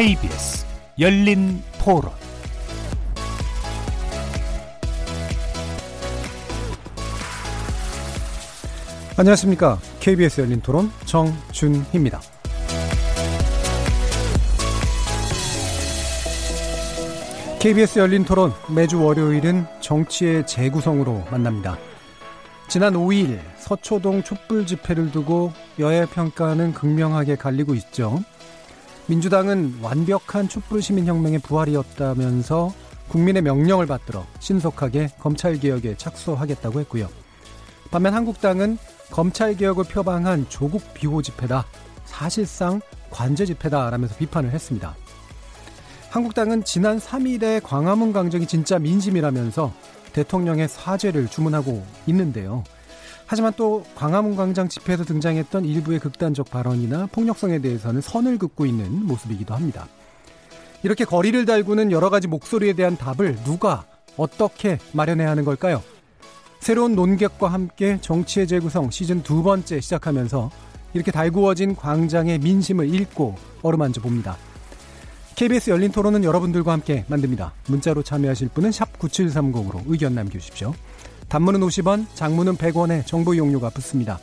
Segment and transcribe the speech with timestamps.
[0.00, 0.64] KBS
[0.98, 2.10] 열린 토론
[9.18, 9.78] 안녕하십니까.
[10.00, 12.18] KBS 열린 토론 정준희입니다.
[17.58, 21.76] KBS 열린 토론 매주 월요일은 정치의 재구성으로 만납니다.
[22.70, 28.20] 지난 5일 서초동 촛불 집회를 두고 여야 평가는 극명하게 갈리고 있죠.
[29.10, 32.72] 민주당은 완벽한 촛불 시민혁명의 부활이었다면서
[33.08, 37.08] 국민의 명령을 받들어 신속하게 검찰개혁에 착수하겠다고 했고요.
[37.90, 38.78] 반면 한국당은
[39.10, 41.66] 검찰개혁을 표방한 조국 비호 집회다.
[42.04, 44.94] 사실상 관제 집회다라면서 비판을 했습니다.
[46.10, 49.72] 한국당은 지난 3일에 광화문 강정이 진짜 민심이라면서
[50.12, 52.62] 대통령의 사죄를 주문하고 있는데요.
[53.30, 59.54] 하지만 또 광화문 광장 집회에서 등장했던 일부의 극단적 발언이나 폭력성에 대해서는 선을 긋고 있는 모습이기도
[59.54, 59.86] 합니다.
[60.82, 63.84] 이렇게 거리를 달구는 여러 가지 목소리에 대한 답을 누가
[64.16, 65.80] 어떻게 마련해야 하는 걸까요?
[66.58, 70.50] 새로운 논객과 함께 정치의 재구성 시즌 두 번째 시작하면서
[70.94, 74.36] 이렇게 달구어진 광장의 민심을 읽고 어루만져 봅니다.
[75.36, 77.52] KBS 열린 토론은 여러분들과 함께 만듭니다.
[77.68, 80.74] 문자로 참여하실 분은 9730으로 의견 남겨주십시오.
[81.30, 84.18] 단문은 50원, 장문은 100원에 정보 이용료가 붙습니다.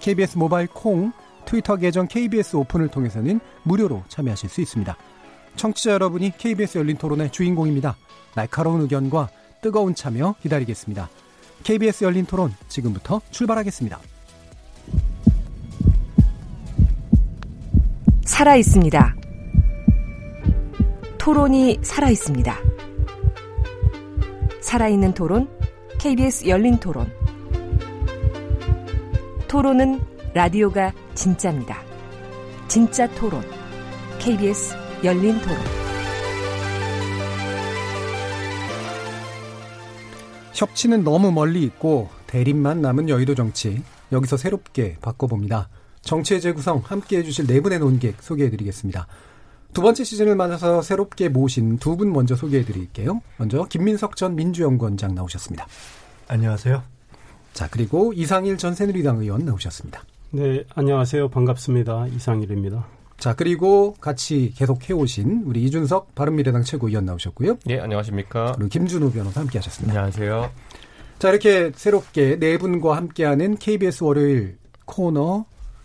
[0.00, 1.12] KBS 모바일 콩,
[1.46, 4.96] 트위터 계정 KBS 오픈을 통해서는 무료로 참여하실 수 있습니다.
[5.54, 7.96] 청취자 여러분이 KBS 열린 토론의 주인공입니다.
[8.34, 9.28] 날카로운 의견과
[9.62, 11.08] 뜨거운 참여 기다리겠습니다.
[11.62, 14.00] KBS 열린 토론 지금부터 출발하겠습니다.
[18.24, 19.14] 살아 있습니다.
[21.16, 22.56] 토론이 살아 있습니다.
[24.60, 25.59] 살아있는 토론,
[26.00, 27.12] KBS 열린 토론.
[29.48, 30.00] 토론은
[30.32, 31.82] 라디오가 진짜입니다.
[32.68, 33.42] 진짜 토론,
[34.18, 34.74] KBS
[35.04, 35.58] 열린 토론.
[40.54, 43.82] 협치는 너무 멀리 있고 대립만 남은 여의도 정치.
[44.10, 45.68] 여기서 새롭게 바꿔봅니다.
[46.00, 49.06] 정치의 재구성 함께 해주실 네 분의 논객 소개해드리겠습니다.
[49.72, 53.20] 두 번째 시즌을 맞아서 새롭게 모신 두 분 먼저 소개해 드릴게요.
[53.36, 55.66] 먼저 김민석 전 민주연구원장 나오셨습니다.
[56.28, 56.82] 안녕하세요.
[57.52, 60.02] 자 그리고 이상일 전 새누리당 의원 나오셨습니다.
[60.30, 61.28] 네, 안녕하세요.
[61.28, 62.06] 반갑습니다.
[62.08, 62.86] 이상일입니다.
[63.18, 67.58] 자 그리고 같이 계속 해오신 우리 이준석 바른미래당 최고위원 나오셨고요.
[67.66, 68.52] 네, 안녕하십니까.
[68.56, 69.92] 그리고 김준호 변호사 함께 하셨습니다.
[69.92, 70.50] 안녕하세요.
[71.18, 74.56] 자 이렇게 새롭게 네 분과 함께하는 KBS 월요일
[74.86, 75.44] 코너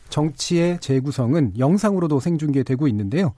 [0.09, 3.33] 정치의 재구성은 영상으로도 생중계되고 있는데요.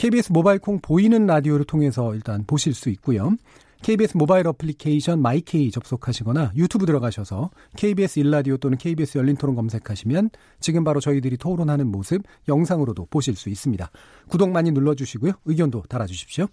[0.00, 3.34] KBS 모바일 콩 보이는 라디오를 통해서 일단 보실 수 있고요.
[3.82, 10.84] KBS 모바일 어플리케이션 마이케이 접속하시거나 유튜브 들어가셔서 KBS 일라디오 또는 KBS 열린 토론 검색하시면 지금
[10.84, 13.90] 바로 저희들이 토론하는 모습 영상으로도 보실 수 있습니다.
[14.30, 15.32] 구독 많이 눌러주시고요.
[15.44, 16.46] 의견도 달아주십시오.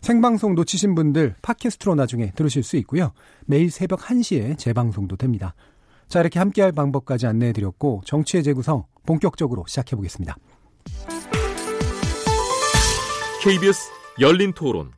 [0.00, 3.12] 생방송 놓치신 분들 팟캐스트로 나중에 들으실 수 있고요.
[3.46, 5.54] 매일 새벽 1시에 재방송도 됩니다.
[6.08, 10.36] 자, 이렇게 함께할 방법까지 안내해 드렸고 정치의 재구성 본격적으로 시작해 보겠습니다.
[13.42, 14.92] KBS 열린 토론.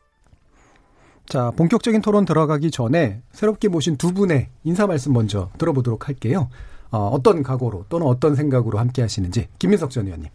[1.24, 6.50] 자, 본격적인 토론 들어가기 전에 새롭게 모신 두 분의 인사 말씀 먼저 들어보도록 할게요.
[6.90, 10.28] 어, 어떤 각오로 또는 어떤 생각으로 함께 하시는지 김민석 전 의원님.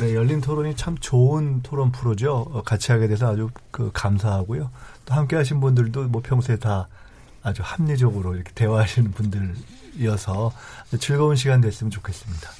[0.00, 2.48] 네, 열린 토론이 참 좋은 토론 프로죠.
[2.50, 4.72] 어, 같이 하게 돼서 아주 그 감사하고요.
[5.04, 6.88] 또 함께 하신 분들도 뭐 평소에 다
[7.44, 10.50] 아주 합리적으로 이렇게 대화하시는 분들이어서
[10.98, 12.50] 즐거운 시간 됐으면 좋겠습니다.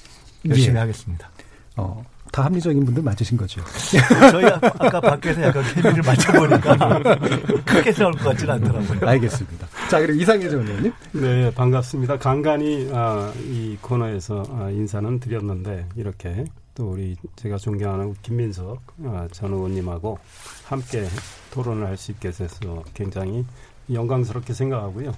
[0.46, 0.78] 열심히 예.
[0.78, 1.28] 하겠습니다.
[1.76, 3.60] 어, 다 합리적인 분들 맞으신 거죠.
[4.30, 6.76] 저희 아까 밖에서 약간 케미를 맞춰보니까
[7.66, 9.08] 크게 나올 것 같지는 않더라고요.
[9.08, 9.66] 알겠습니다.
[9.90, 10.92] 자, 그리고 이상해 전 의원님.
[11.12, 12.18] 네, 반갑습니다.
[12.18, 19.52] 간간히 아, 이 코너에서 아, 인사는 드렸는데 이렇게 또 우리 제가 존경하는 김민석 아, 전
[19.52, 20.18] 의원님하고
[20.66, 21.06] 함께
[21.50, 23.44] 토론을 할 수 있게 돼서 굉장히
[23.92, 25.12] 영광스럽게 생각하고요.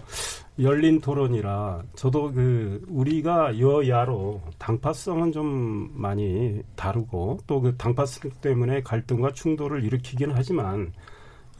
[0.61, 9.33] 열린 토론이라 저도 그 우리가 여야로 당파성은 좀 많이 다르고 또 그 당파성 때문에 갈등과
[9.33, 10.93] 충돌을 일으키긴 하지만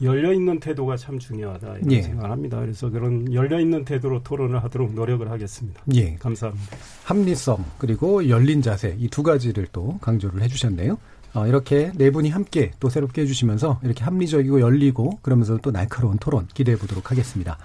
[0.01, 2.01] 열려 있는 태도가 참 중요하다 이런 예.
[2.01, 2.59] 생각합니다.
[2.59, 5.81] 그래서 그런 열려 있는 태도로 토론을 하도록 노력을 하겠습니다.
[5.93, 6.15] 예.
[6.15, 6.75] 감사합니다.
[7.05, 10.97] 합리성 그리고 열린 자세 이 두 가지를 또 강조를 해주셨네요.
[11.33, 16.47] 어, 이렇게 네 분이 함께 또 새롭게 해주시면서 이렇게 합리적이고 열리고 그러면서 또 날카로운 토론
[16.53, 17.57] 기대해 보도록 하겠습니다.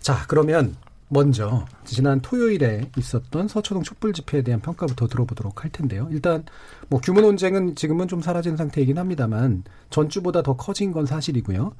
[0.00, 0.76] 자, 그러면
[1.08, 6.08] 먼저 지난 토요일에 있었던 서초동 촛불 집회에 대한 평가부터 들어보도록 할 텐데요.
[6.10, 6.44] 일단
[6.88, 11.72] 뭐 규모 논쟁은 지금은 좀 사라진 상태이긴 합니다만 전주보다 더 커진 건 사실이고요.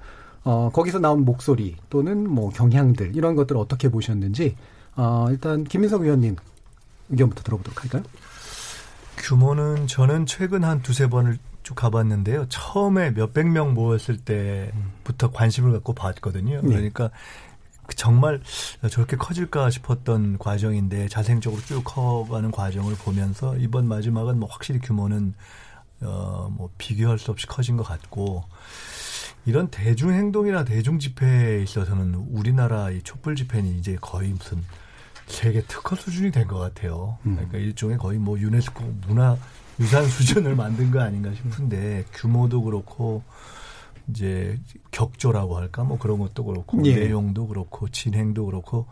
[0.44, 4.54] 어, 거기서 나온 목소리 또는 뭐 경향들 이런 것들을 어떻게 보셨는지
[4.94, 6.36] 어, 일단 김민석 의원님
[7.10, 8.04] 의견부터 들어보도록 할까요?
[9.18, 12.46] 규모는 저는 최근 한 두세 번을 쭉 가봤는데요.
[12.48, 16.60] 처음에 몇백 명 모였을 때부터 관심을 갖고 봤거든요.
[16.62, 16.68] 네.
[16.68, 17.10] 그러니까
[17.96, 18.40] 정말
[18.90, 25.34] 저렇게 커질까 싶었던 과정인데 자생적으로 쭉 커가는 과정을 보면서 이번 마지막은 뭐 확실히 규모는
[26.02, 28.44] 어 뭐 비교할 수 없이 커진 것 같고
[29.44, 34.62] 이런 대중 행동이나 대중 집회에 있어서는 우리나라 이 촛불 집회는 이제 거의 무슨
[35.26, 37.18] 세계 특허 수준이 된 것 같아요.
[37.26, 37.34] 음.
[37.36, 39.36] 그러니까 일종의 거의 뭐 유네스코 문화
[39.80, 43.22] 유산 수준을 만든 거 아닌가 싶은데 규모도 그렇고
[44.08, 44.58] 이제
[44.92, 46.94] 격조라고 할까 뭐 그런 것도 그렇고 예.
[46.94, 48.86] 내용도 그렇고 진행도 그렇고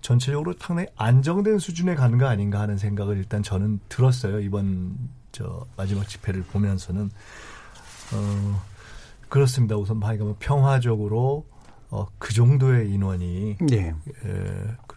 [0.00, 4.96] 전체적으로 상당히 안정된 수준에 가는 거 아닌가 하는 생각을 일단 저는 들었어요 이번
[5.32, 7.10] 저 마지막 집회를 보면서는
[8.14, 8.62] 어
[9.28, 11.44] 그렇습니다 우선 봐니까 뭐 평화적으로
[11.90, 13.76] 어 그 정도의 인원이 예.
[13.88, 13.94] 에,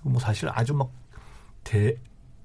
[0.10, 0.92] 뭐 사실 아주 막
[1.64, 1.98] 대,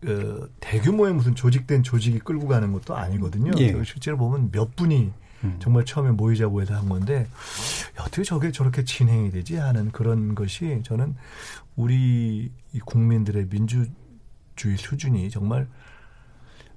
[0.07, 3.53] 어, 대규모의 무슨 조직된 조직이 끌고 가는 것도 아니거든요.
[3.59, 3.73] 예.
[3.85, 5.12] 실제로 보면 몇 분이
[5.45, 5.57] 음.
[5.59, 7.27] 정말 처음에 모이자고 해서 한 건데
[7.99, 11.17] 어떻게 저게 저렇게 진행이 되지 하는 그런 것이 저는
[11.77, 15.67] 우리 이 국민들의 민주주의 수준이 정말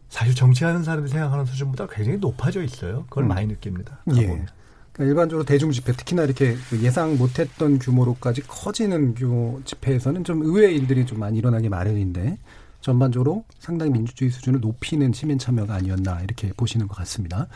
[0.09, 3.05] 사실 정치하는 사람들이 생각하는 수준보다 굉장히 높아져 있어요.
[3.09, 3.29] 그걸 음.
[3.29, 4.01] 많이 느낍니다.
[4.15, 4.45] 예.
[4.93, 10.75] 그러니까 일반적으로 대중 집회, 특히나 이렇게 그 예상 못했던 규모로까지 커지는 규모 집회에서는 좀 의외의
[10.75, 12.37] 일들이 좀 많이 일어나기 마련인데
[12.79, 17.47] 전반적으로 상당히 민주주의 수준을 높이는 시민 참여가 아니었나 이렇게 보시는 것 같습니다.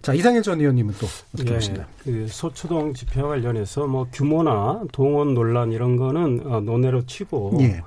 [0.00, 1.86] 자 이상일 전 의원님은 또 어떻게 예, 보시나요?
[2.02, 7.82] 그 소추동 집회와 관련해서 뭐 규모나 동원 논란 이런 거는 어, 논외로 치고 예.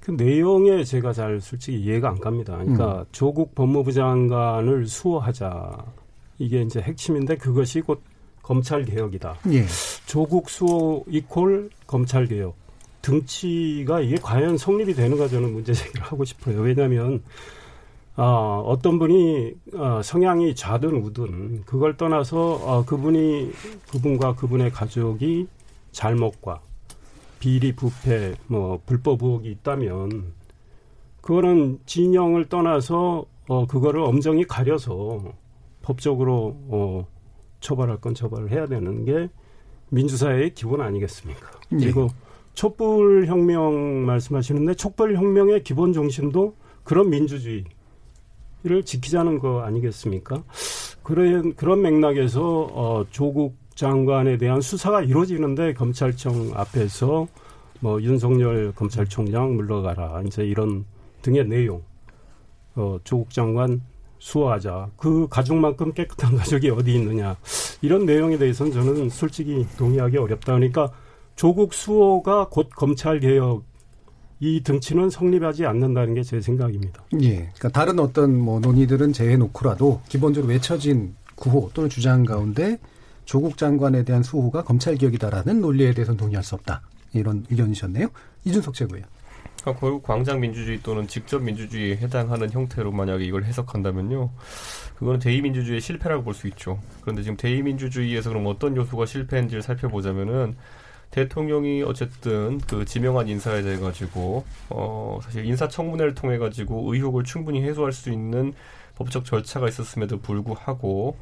[0.00, 2.58] 그 내용에 제가 잘 솔직히 이해가 안 갑니다.
[2.58, 3.04] 그러니까 음.
[3.12, 5.84] 조국 법무부 장관을 수호하자
[6.38, 8.02] 이게 이제 핵심인데 그것이 곧
[8.44, 9.36] 검찰 개혁이다.
[9.52, 9.64] 예.
[10.06, 12.54] 조국 수호 이콜 검찰 개혁
[13.00, 16.60] 등치가 이게 과연 성립이 되는가 저는 문제 제기를 하고 싶어요.
[16.60, 17.22] 왜냐하면
[18.16, 23.50] 아, 어떤 분이 아, 성향이 좌든 우든 그걸 떠나서 아, 그분이
[23.90, 25.48] 그분과 그분의 가족이
[25.92, 26.60] 잘못과
[27.40, 30.32] 비리 부패 뭐 불법 의혹이 있다면
[31.22, 35.22] 그거는 진영을 떠나서 어 그거를 엄정히 가려서
[35.82, 37.06] 법적으로 어
[37.64, 39.28] 처벌할 건 처벌을 해야 되는 게
[39.88, 41.50] 민주사회의 기본 아니겠습니까?
[41.72, 41.76] 예.
[41.78, 42.08] 그리고
[42.52, 50.44] 촛불 혁명 말씀하시는데 촛불 혁명의 기본 정신도 그런 민주주의를 지키자는 거 아니겠습니까?
[51.02, 57.26] 그런 그런 맥락에서 어, 조국 장관에 대한 수사가 이루어지는데 검찰청 앞에서
[57.80, 60.84] 뭐 윤석열 검찰총장 물러가라 이제 이런
[61.22, 61.82] 등의 내용
[62.76, 63.82] 어, 조국 장관
[64.24, 67.36] 수호하자 그 가족만큼 깨끗한 가족이 어디 있느냐
[67.82, 70.90] 이런 내용에 대해서는 저는 솔직히 동의하기 어렵다 그러니까
[71.36, 73.64] 조국 수호가 곧 검찰 개혁
[74.40, 77.04] 이 등치는 성립하지 않는다는 게 제 생각입니다.
[77.22, 77.34] 예.
[77.36, 82.78] 그러니까 다른 어떤 뭐 논의들은 제외놓고라도 기본적으로 외쳐진 구호 또는 주장 가운데
[83.26, 86.82] 조국 장관에 대한 수호가 검찰 개혁이다라는 논리에 대해서는 동의할 수 없다.
[87.12, 88.08] 이런 의견이셨네요.
[88.44, 89.02] 이준석 최고요.
[89.64, 94.30] 그러니까 결국 광장 민주주의 또는 직접 민주주의에 해당하는 형태로 만약에 이걸 해석한다면요.
[94.96, 96.78] 그거는 대의민주주의의 실패라고 볼 수 있죠.
[97.00, 100.56] 그런데 지금 대의민주주의에서 그럼 어떤 요소가 실패인지를 살펴보자면은
[101.10, 107.92] 대통령이 어쨌든 그 지명한 인사에 대해 가지고 어 사실 인사청문회를 통해 가지고 의혹을 충분히 해소할
[107.92, 108.52] 수 있는
[108.96, 111.16] 법적 절차가 있었음에도 불구하고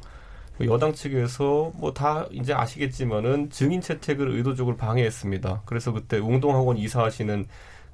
[0.57, 5.61] 그 여당 측에서 뭐 다 이제 아시겠지만은 증인 채택을 의도적으로 방해했습니다.
[5.65, 7.45] 그래서 그때 웅동학원 이사하시는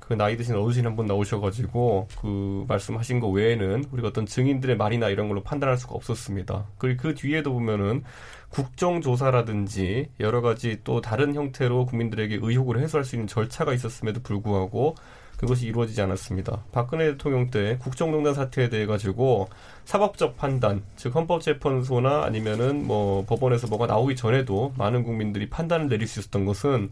[0.10, 5.08] 그 나이 드신 어르신 한 분 나오셔가지고 그 말씀하신 거 외에는 우리가 어떤 증인들의 말이나
[5.10, 6.66] 이런 걸로 판단할 수가 없었습니다.
[6.80, 8.04] 그리고 그 뒤에도 보면은
[8.50, 14.96] 국정조사라든지 여러 가지 또 다른 형태로 국민들에게 의혹을 해소할 수 있는 절차가 있었음에도 불구하고
[15.38, 16.64] 그것이 이루어지지 않았습니다.
[16.72, 19.48] 박근혜 대통령 때 국정농단 사태에 대해 가지고
[19.86, 26.20] 사법적 판단, 즉 헌법재판소나 아니면은 뭐 법원에서 뭐가 나오기 전에도 많은 국민들이 판단을 내릴 수
[26.20, 26.92] 있었던 것은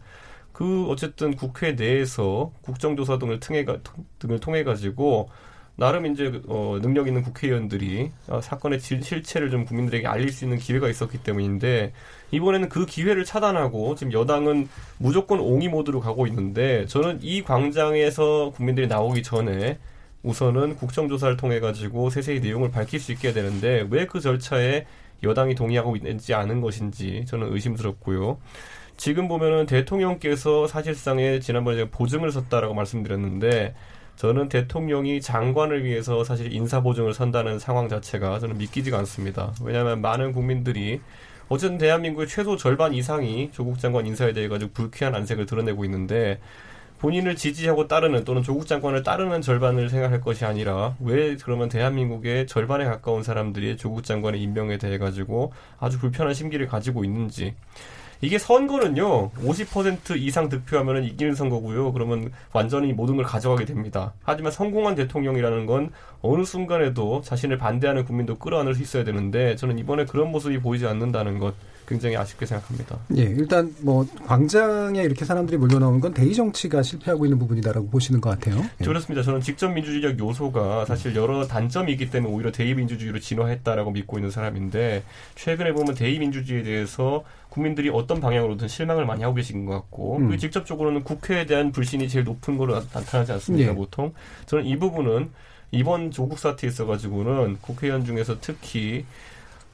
[0.58, 3.78] 그 어쨌든 국회 내에서 국정조사 등을 통해 가
[4.18, 5.30] 등을 통해 가지고
[5.76, 10.58] 나름 이제 어 능력 있는 국회의원들이 어, 사건의 질, 실체를 좀 국민들에게 알릴 수 있는
[10.58, 11.92] 기회가 있었기 때문인데
[12.32, 18.88] 이번에는 그 기회를 차단하고 지금 여당은 무조건 옹이 모드로 가고 있는데 저는 이 광장에서 국민들이
[18.88, 19.78] 나오기 전에
[20.24, 24.86] 우선은 국정조사를 통해 가지고 세세히 내용을 밝힐 수 있게 되는데 왜 그 절차에
[25.22, 28.38] 여당이 동의하고 있지 않은 것인지 저는 의심스럽고요.
[28.98, 33.76] 지금 보면은 대통령께서 사실상의 지난번에 제가 보증을 섰다라고 말씀드렸는데
[34.16, 39.54] 저는 대통령이 장관을 위해서 사실 인사 보증을 선다는 상황 자체가 저는 믿기지가 않습니다.
[39.62, 41.00] 왜냐하면 많은 국민들이
[41.48, 46.40] 어쨌든 대한민국의 최소 절반 이상이 조국 장관 인사에 대해 가지고 불쾌한 안색을 드러내고 있는데
[46.98, 52.84] 본인을 지지하고 따르는 또는 조국 장관을 따르는 절반을 생각할 것이 아니라 왜 그러면 대한민국의 절반에
[52.84, 57.54] 가까운 사람들이 조국 장관의 임명에 대해 가지고 아주 불편한 심기를 가지고 있는지
[58.20, 61.92] 이게 선거는요 50% 이상 득표하면 이기는 선거고요.
[61.92, 64.12] 그러면 완전히 모든 걸 가져가게 됩니다.
[64.22, 65.90] 하지만 성공한 대통령이라는 건
[66.22, 71.38] 어느 순간에도 자신을 반대하는 국민도 끌어안을 수 있어야 되는데 저는 이번에 그런 모습이 보이지 않는다는
[71.38, 71.54] 것
[71.86, 72.98] 굉장히 아쉽게 생각합니다.
[73.16, 78.28] 예, 일단 뭐 광장에 이렇게 사람들이 몰려나오는 건 대의 정치가 실패하고 있는 부분이다라고 보시는 것
[78.30, 78.62] 같아요.
[78.80, 78.84] 예.
[78.84, 79.22] 그렇습니다.
[79.22, 84.30] 저는 직접 민주주의적 요소가 사실 여러 단점이 있기 때문에 오히려 대의 민주주의로 진화했다라고 믿고 있는
[84.30, 85.02] 사람인데
[85.36, 90.28] 최근에 보면 대의 민주주의에 대해서 국민들이 어떤 방향으로든 실망을 많이 하고 계신 것 같고 음.
[90.28, 93.74] 그 직접적으로는 국회에 대한 불신이 제일 높은 나- 나타나지 않습니까 예.
[93.74, 94.12] 보통
[94.44, 95.30] 저는 이 부분은
[95.70, 99.04] 이번 조국 사태에 있어가지고는 국회의원 중에서 특히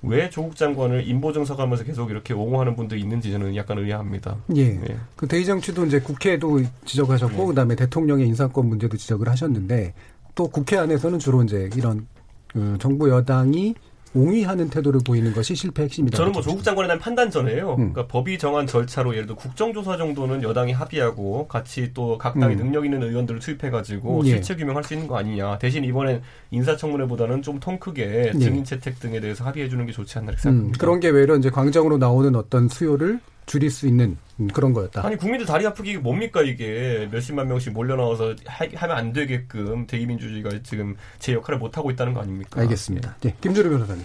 [0.02, 4.36] 왜 조국 장관을 인보 정석하면서 계속 이렇게 옹호하는 분들이 있는지 저는 약간 의아합니다.
[4.56, 4.62] 예.
[4.62, 4.96] 예.
[5.16, 7.46] 그 대의 정치도 이제 국회에도 지적하셨고 네.
[7.46, 9.94] 그다음에 대통령의 인사권 문제도 지적을 하셨는데
[10.34, 12.06] 또 국회 안에서는 주로 이제 이런
[12.48, 13.74] 그 정부 여당이
[14.14, 16.16] 옹위하는 태도를 보이는 것이 실패 핵심이다.
[16.16, 17.72] 저는 뭐 조국 장관에 대한 판단 전에요.
[17.72, 17.92] 음.
[17.92, 22.64] 그러니까 법이 정한 절차로 예를 들어 국정조사 정도는 여당이 합의하고 같이 또 각 당의 음.
[22.64, 24.30] 능력 있는 의원들을 투입해가지고 예.
[24.30, 25.58] 실체 규명할 수 있는 거 아니냐.
[25.58, 28.38] 대신 이번엔 인사청문회보다는 좀 통 크게 예.
[28.38, 30.78] 증인 채택 등에 대해서 합의해 주는 게 좋지 않나 이렇게 음, 생각합니다.
[30.78, 35.06] 그런 게 외려 이제 광장으로 나오는 어떤 수요를 줄일 수 있는 음, 그런 거였다.
[35.06, 39.86] 아니 국민들 다리 아프기 이게 뭡니까 이게 몇십만 명씩 몰려 나와서 하, 하면 안 되게끔
[39.86, 42.60] 대의민주주의가 지금 제 역할을 못 하고 있다는 거 아닙니까?
[42.60, 43.16] 알겠습니다.
[43.26, 44.04] 예, 김주루 변호사님.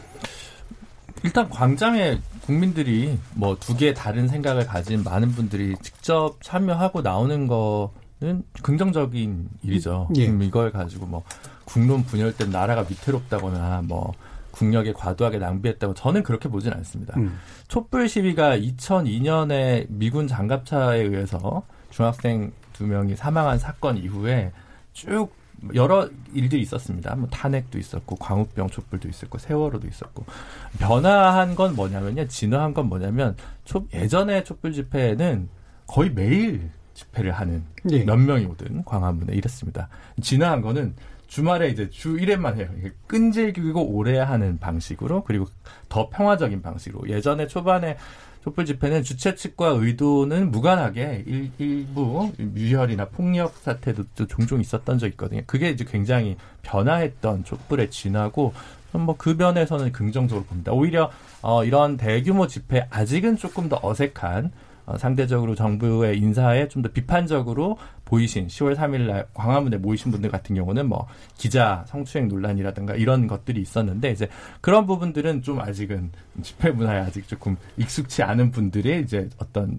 [1.23, 8.43] 일단 광장에 국민들이 뭐 두 개의 다른 생각을 가진 많은 분들이 직접 참여하고 나오는 거는
[8.61, 10.09] 긍정적인 일이죠.
[10.15, 10.27] 예.
[10.27, 11.23] 음, 이걸 가지고 뭐
[11.65, 14.13] 국론 분열된 나라가 위태롭다거나 뭐
[14.59, 17.13] 국력에 과도하게 낭비했다고 저는 그렇게 보진 않습니다.
[17.17, 17.39] 음.
[17.69, 24.51] 촛불 시위가 2002년에 미군 장갑차에 의해서 중학생 두 명이 사망한 사건 이후에
[24.91, 25.31] 쭉
[25.75, 27.15] 여러 일들이 있었습니다.
[27.15, 30.25] 뭐 탄핵도 있었고 광우병 촛불도 있었고 세월호도 있었고
[30.77, 32.27] 변화한 건 뭐냐면요.
[32.27, 35.47] 진화한 건 뭐냐면 촛- 예전에 촛불 집회는
[35.87, 38.03] 거의 매일 집회를 하는 예.
[38.03, 39.87] 몇 명이 오든 광화문에 이랬습니다.
[40.21, 40.95] 진화한 거는
[41.29, 42.67] 주말에 이제 주 1회만 해요.
[43.07, 45.45] 끈질기고 오래 하는 방식으로 그리고
[45.87, 47.97] 더 평화적인 방식으로 예전에 초반에
[48.43, 55.11] 촛불 집회는 주최 측과 의도는 무관하게 일, 일부 유혈이나 폭력 사태도 또 종종 있었던 적이
[55.11, 55.41] 있거든요.
[55.45, 58.53] 그게 이제 굉장히 변화했던 촛불의 진화고
[58.93, 60.71] 뭐그 면에서는 긍정적으로 봅니다.
[60.71, 64.51] 오히려 어, 이런 대규모 집회 아직은 조금 더 어색한 어,
[64.97, 70.87] 상대적으로 정부의 인사에 좀 더 비판적으로 보이신 10월 3일 날 광화문에 모이신 분들 같은 경우는
[70.87, 74.29] 뭐 기자 성추행 논란이라든가 이런 것들이 있었는데 이제
[74.61, 79.77] 그런 부분들은 좀 아직은 집회 문화에 아직 조금 익숙치 않은 분들의 이제 어떤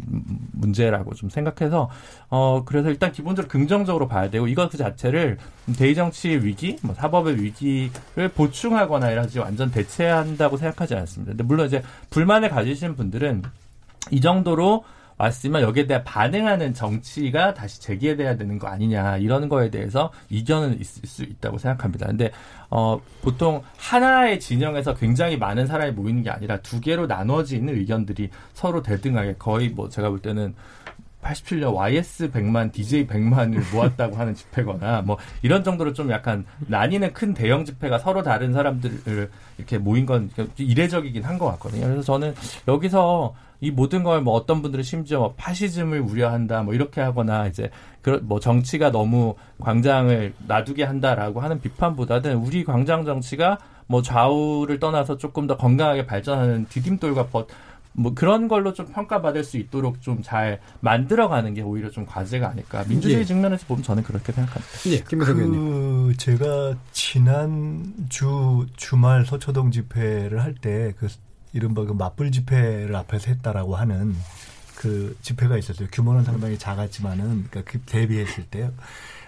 [0.52, 1.90] 문제라고 좀 생각해서
[2.28, 5.38] 어 그래서 일단 기본적으로 긍정적으로 봐야 되고 이것 그 자체를
[5.76, 11.32] 대의 정치 위기, 뭐 사법의 위기를 보충하거나 이러지 완전 대체한다고 생각하지 않습니다.
[11.32, 13.42] 근데 물론 이제 불만을 가지시는 분들은
[14.10, 14.84] 이 정도로
[15.20, 21.06] 왔으면 여기에 대해 반응하는 정치가 다시 재개돼야 되는 거 아니냐 이런 거에 대해서 이견은 있을
[21.06, 22.06] 수 있다고 생각합니다.
[22.06, 22.30] 근데
[22.70, 28.82] 어 보통 하나의 진영에서 굉장히 많은 사람이 모이는 게 아니라 두 개로 나눠지는 의견들이 서로
[28.82, 30.54] 대등하게 거의 뭐 제가 볼 때는
[31.22, 37.34] 87년 YS 100만, DJ 100만을 모았다고 하는 집회거나 뭐 이런 정도로 좀 약간 나뉘는 큰
[37.34, 41.84] 대형 집회가 서로 다른 사람들을 이렇게 모인 건 이례적이긴 한 것 같거든요.
[41.88, 42.34] 그래서 저는
[42.68, 47.70] 여기서 이 모든 걸 뭐 어떤 분들은 심지어 뭐 파시즘을 우려한다 뭐 이렇게 하거나 이제
[48.02, 55.46] 그뭐 정치가 너무 광장을 놔두게 한다라고 하는 비판보다는 우리 광장 정치가 뭐 좌우를 떠나서 조금
[55.46, 57.48] 더 건강하게 발전하는 디딤돌과 벗,
[57.92, 62.84] 뭐 그런 걸로 좀 평가받을 수 있도록 좀 잘 만들어가는 게 오히려 좀 과제가 아닐까
[62.88, 63.24] 민주주의 예.
[63.24, 64.72] 측면에서 보면 저는 그렇게 생각합니다.
[64.86, 66.06] 예, 김민석 의원님.
[66.08, 71.08] 그 제가 지난 주 주말 서초동 집회를 할 때 그
[71.52, 74.14] 이른바 그 맞불 집회를 앞에서 했다라고 하는
[74.76, 75.88] 그 집회가 있었어요.
[75.92, 78.73] 규모는 상당히 작았지만은 그러니까 그 대비했을 때요.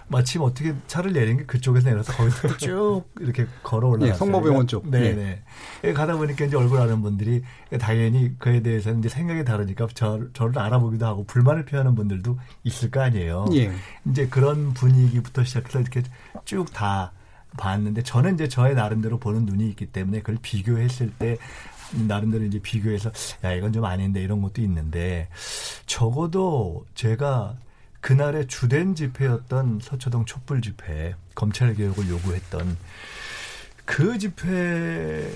[0.07, 4.13] 마침 어떻게 차를 내린 게 그쪽에서 내려서 거기서 쭉 이렇게 걸어 올라갔어요.
[4.13, 4.89] 예, 성모병원 쪽.
[4.89, 5.41] 네 네.
[5.83, 7.41] 예, 가다 보니까 이제 얼굴 아는 분들이
[7.79, 13.01] 당연히 그에 대해서 이제 생각이 다르니까 저, 저를 알아보기도 하고 불만을 표하는 분들도 있을 거
[13.01, 13.45] 아니에요.
[13.53, 13.71] 예.
[14.05, 16.03] 이제 그런 분위기부터 시작해서 이렇게
[16.45, 17.11] 쭉 다
[17.57, 21.37] 봤는데 저는 이제 저의 나름대로 보는 눈이 있기 때문에 그걸 비교했을 때
[22.07, 23.11] 나름대로 이제 비교해서
[23.43, 25.29] 야 이건 좀 아닌데 이런 것도 있는데
[25.85, 27.57] 적어도 제가
[28.01, 32.77] 그날의 주된 집회였던 서초동 촛불 집회 검찰 개혁을 요구했던
[33.85, 35.31] 그 집회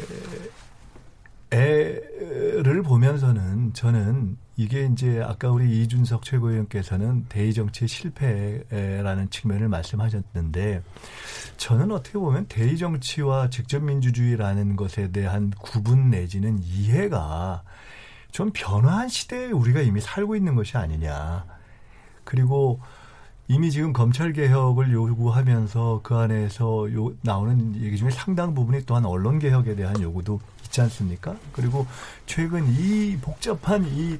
[1.52, 10.82] 애를 보면서는 저는 이게 이제 아까 우리 이준석 최고위원께서는 대의 정치 실패라는 측면을 말씀하셨는데
[11.58, 17.64] 저는 어떻게 보면 대의 정치와 직접 민주주의라는 것에 대한 구분 내지는 이해가
[18.32, 21.46] 좀 변화한 시대에 우리가 이미 살고 있는 것이 아니냐.
[22.24, 22.82] 그리고
[23.48, 29.38] 이미 지금 검찰 개혁을 요구하면서 그 안에서 요, 나오는 얘기 중에 상당 부분이 또한 언론
[29.38, 31.36] 개혁에 대한 요구도 있지 않습니까?
[31.54, 31.88] 그리고
[32.26, 34.20] 최근 이 복잡한 이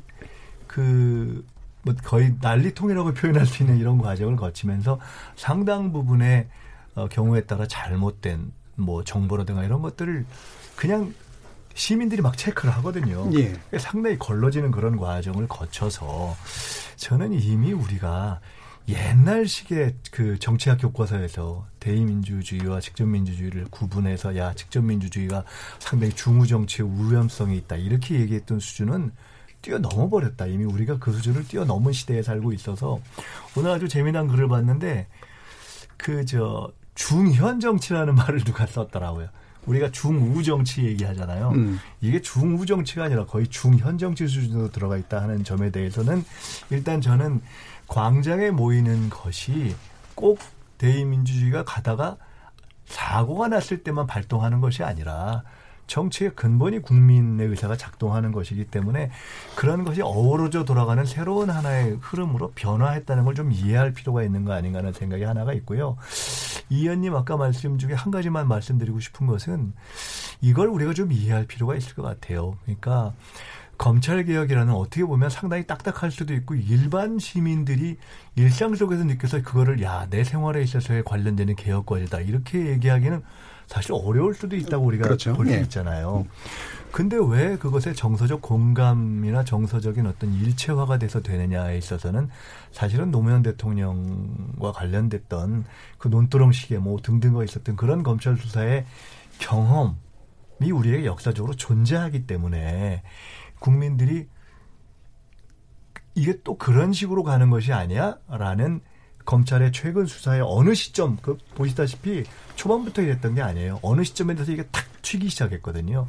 [0.68, 1.44] 그
[1.88, 5.00] 뭐 거의 난리통이라고 표현할 수 있는 이런 과정을 거치면서
[5.38, 6.48] 상당 부분의
[6.96, 10.26] 어, 경우에 따라 잘못된 뭐 정보라든가 이런 것들을
[10.76, 11.14] 그냥
[11.74, 13.30] 시민들이 막 체크를 하거든요.
[13.36, 13.54] 예.
[13.78, 16.36] 상당히 걸러지는 그런 과정을 거쳐서
[16.96, 18.40] 저는 이미 우리가
[18.88, 25.44] 옛날식의 그 정치학 교과서에서 대의민주주의와 직접민주주의를 구분해서 야 직접민주주의가
[25.80, 29.12] 상당히 중우정치의 우연성이 있다 이렇게 얘기했던 수준은
[29.62, 33.02] 뛰어넘어 버렸다 이미 우리가 그 수준을 뛰어넘은 시대에 살고 있어서
[33.58, 35.08] 오늘 아주 재미난 글을 봤는데
[35.98, 39.30] 그 저 중현 정치라는 말을 누가 썼더라고요.
[39.68, 41.50] 우리가 중우 정치 얘기하잖아요.
[41.50, 41.78] 음.
[42.00, 46.24] 이게 중우 정치가 아니라 거의 중현 정치 수준으로 들어가 있다 하는 점에 대해서는
[46.70, 47.42] 일단 저는
[47.88, 49.76] 광장에 모이는 것이
[50.16, 50.40] 꼭
[50.78, 52.18] 대의민주주의가 가다가
[52.86, 55.44] 사고가 났을 때만 발동하는 것이 아니라
[55.88, 59.10] 정치의 근본이 국민의 의사가 작동하는 것이기 때문에
[59.56, 64.80] 그런 것이 어우러져 돌아가는 새로운 하나의 흐름으로 변화했다는 걸 좀 이해할 필요가 있는 거 아닌가
[64.80, 65.96] 하는 생각이 하나가 있고요.
[66.70, 69.74] 이 의원님 아까 말씀 중에 한 가지만 말씀드리고 싶은 것은
[70.42, 72.58] 이걸 우리가 좀 이해할 필요가 있을 것 같아요.
[72.64, 73.14] 그러니까
[73.78, 77.98] 검찰 개혁이라는 어떻게 보면 상당히 딱딱할 수도 있고 일반 시민들이
[78.36, 83.22] 일상 속에서 느껴서 그거를 야 내 생활에 있어서에 관련되는 개혁 과제다 이렇게 얘기하기는
[83.68, 85.34] 사실 어려울 수도 있다고 우리가 그렇죠.
[85.34, 85.60] 볼수 예.
[85.60, 86.26] 있잖아요.
[86.92, 92.30] 근데 왜 그것에 정서적 공감이나 정서적인 어떤 일체화가 돼서 되느냐에 있어서는
[92.72, 95.66] 사실은 노무현 대통령과 관련됐던
[95.98, 98.86] 그 논두렁 시계 뭐 등등과 있었던 그런 검찰 수사의
[99.40, 99.96] 경험이
[100.72, 103.04] 우리에게 역사적으로 존재하기 때문에
[103.60, 104.28] 국민들이
[106.16, 108.82] 이게 또 그런 식으로 가는 것이 아니야라는
[109.26, 112.24] 검찰의 최근 수사의 어느 시점 그 보시다시피
[112.56, 113.80] 초반부터 이랬던 게 아니에요.
[113.84, 116.08] 어느 시점에 대해서 이게 탁 튀기 시작했거든요.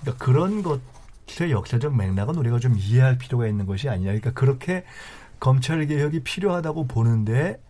[0.00, 4.06] 그러니까 그런 것의 역사적 맥락은 우리가 좀 이해할 필요가 있는 것이 아니냐.
[4.06, 4.84] 그러니까 그렇게
[5.38, 7.62] 검찰 개혁이 필요하다고 보는데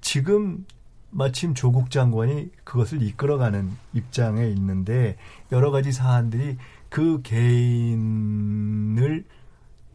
[0.00, 0.64] 지금
[1.10, 5.16] 마침 조국 장관이 그것을 이끌어가는 입장에 있는데
[5.50, 6.56] 여러 가지 사안들이
[6.88, 7.96] 그 개인을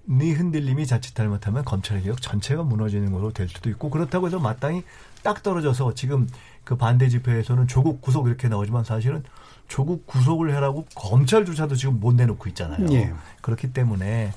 [0.09, 4.83] 니 흔들림이 자칫 잘못하면 검찰 개혁 전체가 무너지는 것으로 될 수도 있고 그렇다고 해서 마땅히
[5.23, 6.27] 딱 떨어져서 지금
[6.63, 9.23] 그 반대 집회에서는 조국 구속 이렇게 나오지만 사실은
[9.67, 12.85] 조국 구속을 해라고 검찰조차도 지금 못 내놓고 있잖아요.
[12.91, 13.13] 예.
[13.41, 14.33] 그렇기 때문에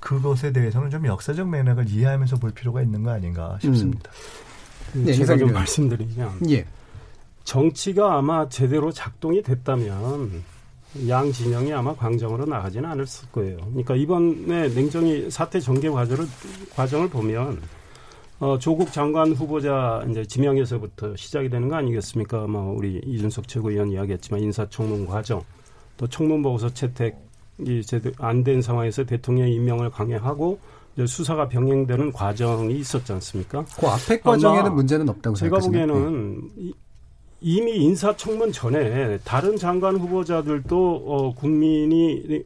[0.00, 4.10] 그것에 대해서는 좀 역사적 맥락을 이해하면서 볼 필요가 있는 거 아닌가 싶습니다.
[4.94, 5.46] 네, 제가 이상입니다.
[5.46, 6.66] 좀 말씀드리면 예.
[7.44, 10.42] 정치가 아마 제대로 작동이 됐다면
[11.08, 13.56] 양 진영이 아마 광장으로 나가지는 않았을 거예요.
[13.68, 16.26] 그러니까 이번에 냉정히 사태 전개 과정을
[16.74, 17.60] 과정을 보면
[18.40, 22.46] 어, 조국 장관 후보자 이제 지명에서부터 시작이 되는 거 아니겠습니까?
[22.46, 25.42] 뭐 우리 이준석 최고위원 이야기했지만 인사청문 과정,
[25.96, 27.14] 또 청문 보고서 채택이
[28.18, 30.58] 안 된 상황에서 대통령 임명을 강행하고
[31.06, 33.64] 수사가 병행되는 과정이 있었지 않습니까?
[33.78, 35.86] 그 앞에 과정에는 문제는 없다고 제가 생각하시나요?
[35.98, 36.74] 보기에는 이-
[37.46, 42.42] 이미 인사청문 전에 다른 장관 후보자들도 어, 국민이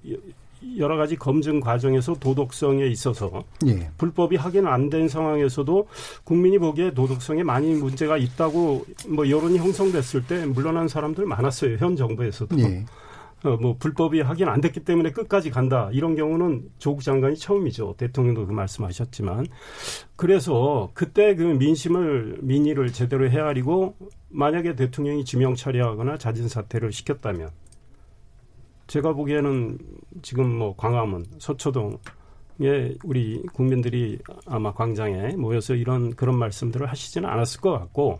[0.76, 3.88] 여러 가지 검증 과정에서 도덕성에 있어서 예.
[3.96, 5.86] 불법이 확인 안 된 상황에서도
[6.24, 12.58] 국민이 보기에 도덕성에 많이 문제가 있다고 뭐 여론이 형성됐을 때 물러난 사람들 많았어요 현 정부에서도
[12.58, 12.84] 예.
[13.44, 15.90] 어, 뭐 불법이 확인 안 됐기 때문에 끝까지 간다.
[15.92, 17.94] 이런 경우는 조국 장관이 처음이죠.
[17.96, 19.46] 대통령도 그 말씀하셨지만.
[20.16, 23.94] 그래서 그때 그 민심을 민의를 제대로 헤아리고
[24.30, 27.50] 만약에 대통령이 지명 처리하거나 자진 사퇴를 시켰다면
[28.88, 29.78] 제가 보기에는
[30.22, 31.98] 지금 뭐 광화문 서초동
[32.60, 38.18] 에 우리 국민들이 아마 광장에 모여서 이런 그런 말씀들을 하시지는 않았을 것 같고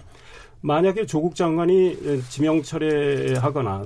[0.60, 3.84] 만약에 조국 장관이 지명 철회하거나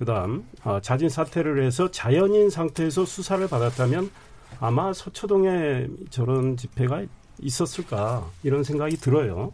[0.00, 4.10] 그다음 어, 자진 사퇴를 해서 자연인 상태에서 수사를 받았다면
[4.58, 7.04] 아마 서초동에 저런 집회가
[7.38, 9.52] 있었을까 이런 생각이 들어요.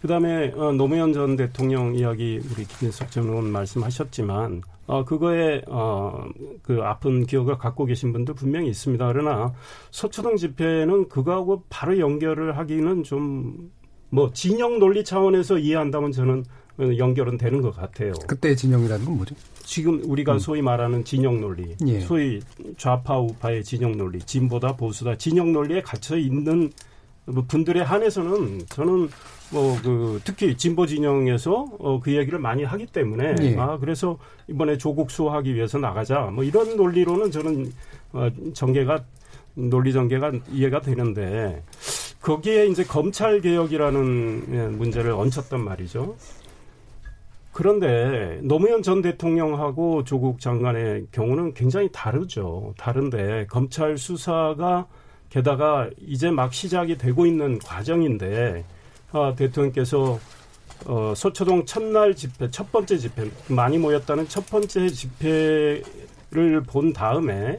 [0.00, 6.24] 그다음에 어, 노무현 전 대통령 이야기 우리 김인석 전 의원 말씀하셨지만 어, 그거에 어,
[6.62, 9.06] 그 아픈 기억을 갖고 계신 분들 분명히 있습니다.
[9.08, 9.52] 그러나
[9.90, 16.44] 서초동 집회는 그거하고 바로 연결을 하기는 좀 뭐 진영 논리 차원에서 이해한다면 저는
[16.78, 18.12] 연결은 되는 것 같아요.
[18.26, 19.34] 그때 진영이라는 건 뭐죠?
[19.64, 22.00] 지금 우리가 소위 말하는 진영 논리, 예.
[22.00, 22.40] 소위
[22.76, 26.72] 좌파 우파의 진영 논리, 진보다 보수다 진영 논리에 갇혀 있는
[27.26, 29.08] 뭐 분들에 한해서는 저는
[29.52, 33.56] 뭐 그 특히 진보 진영에서 어 그 얘기를 많이 하기 때문에 예.
[33.56, 37.72] 아 그래서 이번에 조국 수호하기 위해서 나가자 뭐 이런 논리로는 저는
[38.12, 39.04] 어 전개가
[39.54, 41.62] 논리 전개가 이해가 되는데
[42.22, 46.16] 거기에 이제 검찰 개혁이라는 예, 문제를 얹혔단 말이죠.
[47.62, 52.74] 그런데 노무현 전 대통령하고 조국 장관의 경우는 굉장히 다르죠.
[52.76, 54.88] 다른데 검찰 수사가
[55.28, 58.64] 게다가 이제 막 시작이 되고 있는 과정인데
[59.12, 60.18] 아, 대통령께서
[60.86, 65.84] 어, 서초동 첫날 집회, 첫 번째 집회, 많이 모였다는 첫 번째 집회를
[66.66, 67.58] 본 다음에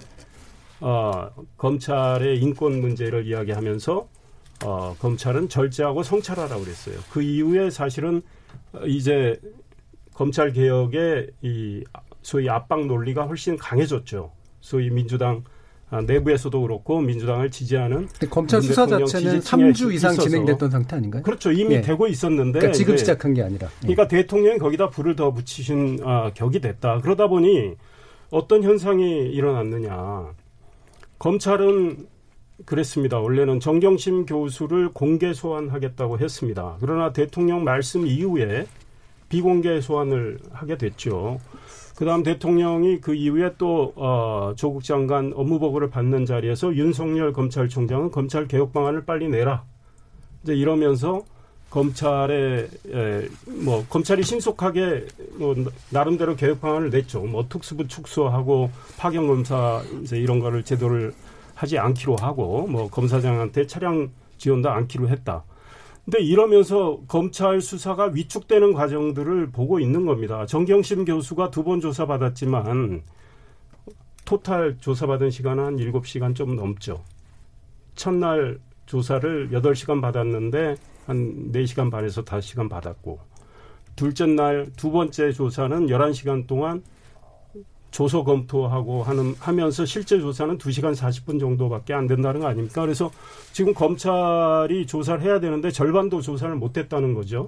[0.82, 4.08] 어, 검찰의 인권 문제를 이야기하면서
[4.66, 6.96] 어, 검찰은 절제하고 성찰하라고 그랬어요.
[7.10, 8.22] 그 이후에 사실은
[8.86, 9.39] 이제
[10.13, 11.84] 검찰 개혁의 이
[12.21, 14.32] 소위 압박 논리가 훨씬 강해졌죠.
[14.62, 15.43] 소위 민주당
[15.89, 20.28] 아, 내부에서도 그렇고 민주당을 지지하는 검찰 문 수사 자체는 지지층에 3주 이상 있어서.
[20.28, 21.21] 진행됐던 상태 아닌가요?
[21.21, 21.52] 그렇죠.
[21.52, 21.82] 이미 예.
[21.82, 23.67] 되고 있었는데 그러니까 지금 시작한 게 아니라.
[23.67, 23.93] 예.
[23.93, 26.99] 그러니까 대통령이 거기다 불을 더 붙이신 아, 격이 됐다.
[27.02, 27.76] 그러다 보니
[28.32, 30.34] 어떤 현상이 일어났느냐.
[31.19, 32.08] 검찰은
[32.65, 33.19] 그랬습니다.
[33.19, 36.78] 원래는 정경심 교수를 공개 소환하겠다고 했습니다.
[36.80, 38.65] 그러나 대통령 말씀 이후에
[39.34, 41.39] 비공개 소환을 하게 됐죠.
[41.96, 48.48] 그다음 대통령이 그 이후에 또 어, 조국 장관 업무 보고를 받는 자리에서 윤석열 검찰총장은 검찰
[48.48, 49.63] 개혁 방안을 빨리 내라.
[50.43, 51.24] 이제 이러면서
[51.72, 53.28] 검찰의 에,
[53.63, 55.08] 뭐 검찰이 신속하게
[55.39, 55.56] 뭐
[55.89, 57.22] 나름대로 개혁 방안을 냈죠.
[57.24, 58.69] 뭐 특수부 축소하고
[59.00, 61.12] 파견 검사 이제 이런 거를 제도를
[61.56, 65.43] 하지 않기로 하고 뭐 검사장한테 차량 지원도 않기로 했다.
[66.06, 70.46] 근데 이러면서 검찰 수사가 위축되는 과정들을 보고 있는 겁니다.
[70.46, 73.02] 정경심 교수가 두 번 조사받았지만
[74.26, 77.04] 토탈 조사받은 시간은 한 7시간 좀 넘죠.
[77.96, 83.20] 첫날 조사를 8시간 받았는데 한 4시간 반에서 5시간 받았고
[83.96, 86.84] 둘째 날 두 번째 조사는 11시간 동안
[87.94, 92.82] 조서 검토하고 하는 하면서 실제 조사는 2시간 40분 정도밖에 안 된다는 거 아닙니까?
[92.82, 93.12] 그래서
[93.52, 97.48] 지금 검찰이 조사를 해야 되는데 절반도 조사를 못 했다는 거죠.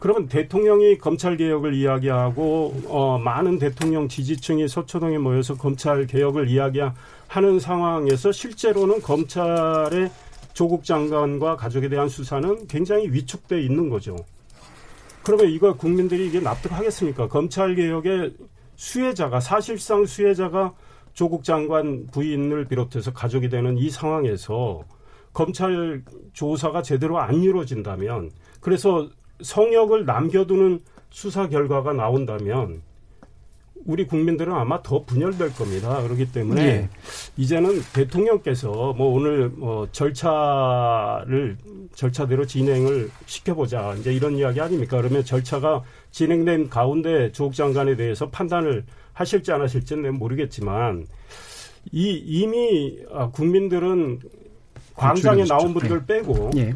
[0.00, 8.32] 그러면 대통령이 검찰 개혁을 이야기하고 어 많은 대통령 지지층이 서초동에 모여서 검찰 개혁을 이야기하는 상황에서
[8.32, 10.10] 실제로는 검찰의
[10.54, 14.16] 조국 장관과 가족에 대한 수사는 굉장히 위축돼 있는 거죠.
[15.22, 17.28] 그러면 이거 국민들이 이게 납득하겠습니까?
[17.28, 18.34] 검찰 개혁의
[18.76, 20.74] 수혜자가 사실상 수혜자가
[21.12, 24.82] 조국 장관 부인을 비롯해서 가족이 되는 이 상황에서
[25.32, 29.08] 검찰 조사가 제대로 안 이루어진다면 그래서
[29.40, 32.82] 성역을 남겨두는 수사 결과가 나온다면
[33.86, 36.02] 우리 국민들은 아마 더 분열될 겁니다.
[36.02, 36.88] 그렇기 때문에 예.
[37.36, 41.58] 이제는 대통령께서 뭐 오늘 뭐 절차를
[41.94, 44.96] 절차대로 진행을 시켜보자 이제 이런 이야기 아닙니까?
[44.96, 45.82] 그러면 절차가
[46.14, 51.06] 진행된 가운데 조국 장관에 대해서 판단을 하실지 안 하실지는 모르겠지만
[51.90, 54.20] 이 이미 아, 국민들은
[54.94, 56.72] 광장에 나온 분들 빼고 예.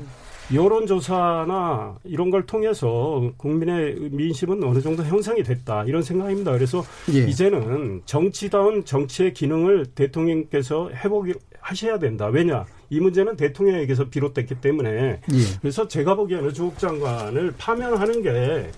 [0.53, 6.51] 여론조사나 이런 걸 통해서 국민의 민심은 어느 정도 형성이 됐다 이런 생각입니다.
[6.51, 7.19] 그래서 예.
[7.21, 12.27] 이제는 정치다운 정치의 기능을 대통령께서 해보기 하셔야 된다.
[12.27, 15.59] 왜냐 이 문제는 대통령에게서 비롯됐기 때문에 예.
[15.61, 18.71] 그래서 제가 보기에는 조국 장관을 파면하는 게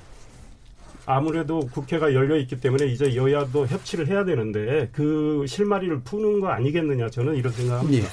[1.10, 7.10] 아무래도 국회가 열려 있기 때문에 이제 여야도 협치를 해야 되는데 그 실마리를 푸는 거 아니겠느냐
[7.10, 8.06] 저는 이런 생각합니다.
[8.06, 8.10] 예.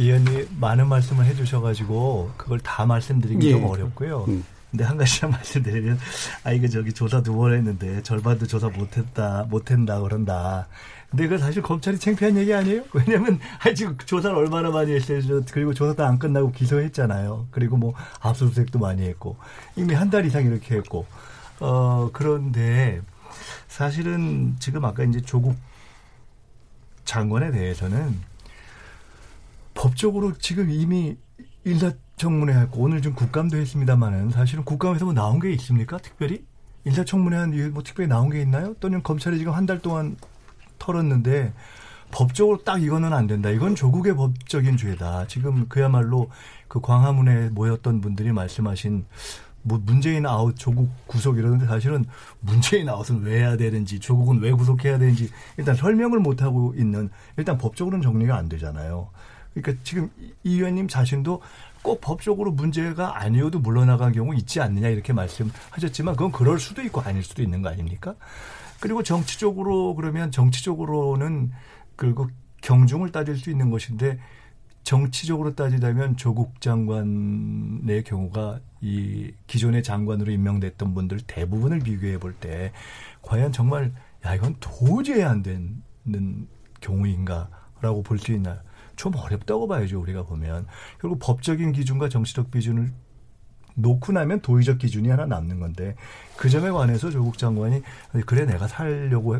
[0.00, 3.50] 이 의원님 많은 말씀을 해주셔가지고 그걸 다 말씀드리기 예.
[3.52, 4.24] 좀 어렵고요.
[4.28, 4.44] 음.
[4.70, 5.98] 근데 한 가지만 말씀드리면
[6.44, 10.68] 아 이거 저기 조사 두 번 했는데 절반도 조사 못했다 못한다 그런다.
[11.10, 12.84] 근데 이거 사실 검찰이 창피한 얘기 아니에요?
[12.94, 15.20] 왜냐면 아 지금 조사를 얼마나 많이 했어요.
[15.22, 17.48] 저- 그리고 조사도 안 끝나고 기소했잖아요.
[17.50, 19.36] 그리고 뭐 압수수색도 많이 했고
[19.74, 21.04] 이미 한 달 이상 이렇게 했고
[21.60, 23.00] 어 그런데
[23.68, 25.56] 사실은 지금 아까 이제 조국
[27.04, 28.18] 장관에 대해서는
[29.74, 31.16] 법적으로 지금 이미
[31.64, 35.98] 인사청문회 했고 오늘 좀 국감도 했습니다만은 사실은 국감에서 뭐 나온 게 있습니까?
[35.98, 36.44] 특별히
[36.84, 38.74] 인사청문회 한 이후에 뭐 특별히 나온 게 있나요?
[38.80, 40.16] 또는 검찰이 지금 한 달 동안
[40.78, 41.52] 털었는데
[42.10, 43.50] 법적으로 딱 이거는 안 된다.
[43.50, 45.26] 이건 조국의 법적인 죄다.
[45.28, 46.30] 지금 그야말로
[46.68, 49.04] 그 광화문에 모였던 분들이 말씀하신
[49.62, 52.04] 뭐 문재인 아웃 조국 구속 이러는데 사실은
[52.40, 57.58] 문재인 아웃은 왜 해야 되는지 조국은 왜 구속해야 되는지 일단 설명을 못 하고 있는 일단
[57.58, 59.10] 법적으로는 정리가 안 되잖아요.
[59.52, 60.10] 그러니까 지금
[60.42, 61.42] 이 의원님 자신도
[61.82, 67.22] 꼭 법적으로 문제가 아니어도 물러나간 경우 있지 않느냐 이렇게 말씀하셨지만 그건 그럴 수도 있고 아닐
[67.22, 68.14] 수도 있는 거 아닙니까?
[68.80, 71.52] 그리고 정치적으로 그러면 정치적으로는
[71.96, 72.28] 그리고
[72.62, 74.18] 경중을 따질 수 있는 것인데
[74.82, 82.72] 정치적으로 따지자면 조국 장관의 경우가 이 기존의 장관으로 임명됐던 분들 대부분을 비교해 볼 때
[83.22, 83.92] 과연 정말
[84.24, 85.82] 야 이건 도저히 안 되는
[86.80, 88.58] 경우인가라고 볼 수 있나요?
[88.96, 90.66] 좀 어렵다고 봐야죠 우리가 보면
[91.00, 92.92] 결국 법적인 기준과 정치적 기준을
[93.76, 95.94] 놓고 나면 도의적 기준이 하나 남는 건데
[96.36, 97.82] 그 점에 관해서 조국 장관이
[98.26, 99.36] 그래 내가 살려고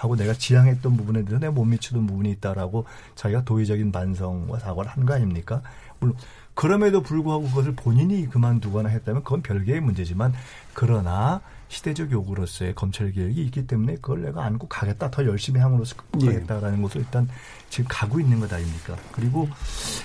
[0.00, 5.04] 하고 내가 지향했던 부분에 대해서 내가 못 미치던 부분이 있다라고 자기가 도의적인 반성과 사과를 한
[5.04, 5.60] 거 아닙니까?
[5.98, 6.16] 물론
[6.54, 10.32] 그럼에도 불구하고 그것을 본인이 그만두거나 했다면 그건 별개의 문제지만
[10.72, 16.78] 그러나 시대적 요구로서의 검찰 개혁이 있기 때문에 그걸 내가 안고 가겠다 더 열심히 함으로써 극복하겠다라는
[16.78, 16.82] 예.
[16.82, 17.28] 것을 일단
[17.68, 18.96] 지금 가고 있는 것 아닙니까?
[19.12, 19.48] 그리고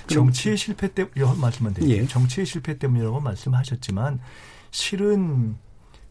[0.08, 2.02] 정치의 실패 때문에 말씀만 드릴게요.
[2.02, 2.06] 예.
[2.06, 4.20] 정치의 실패 때문이라고 말씀하셨지만
[4.70, 5.56] 실은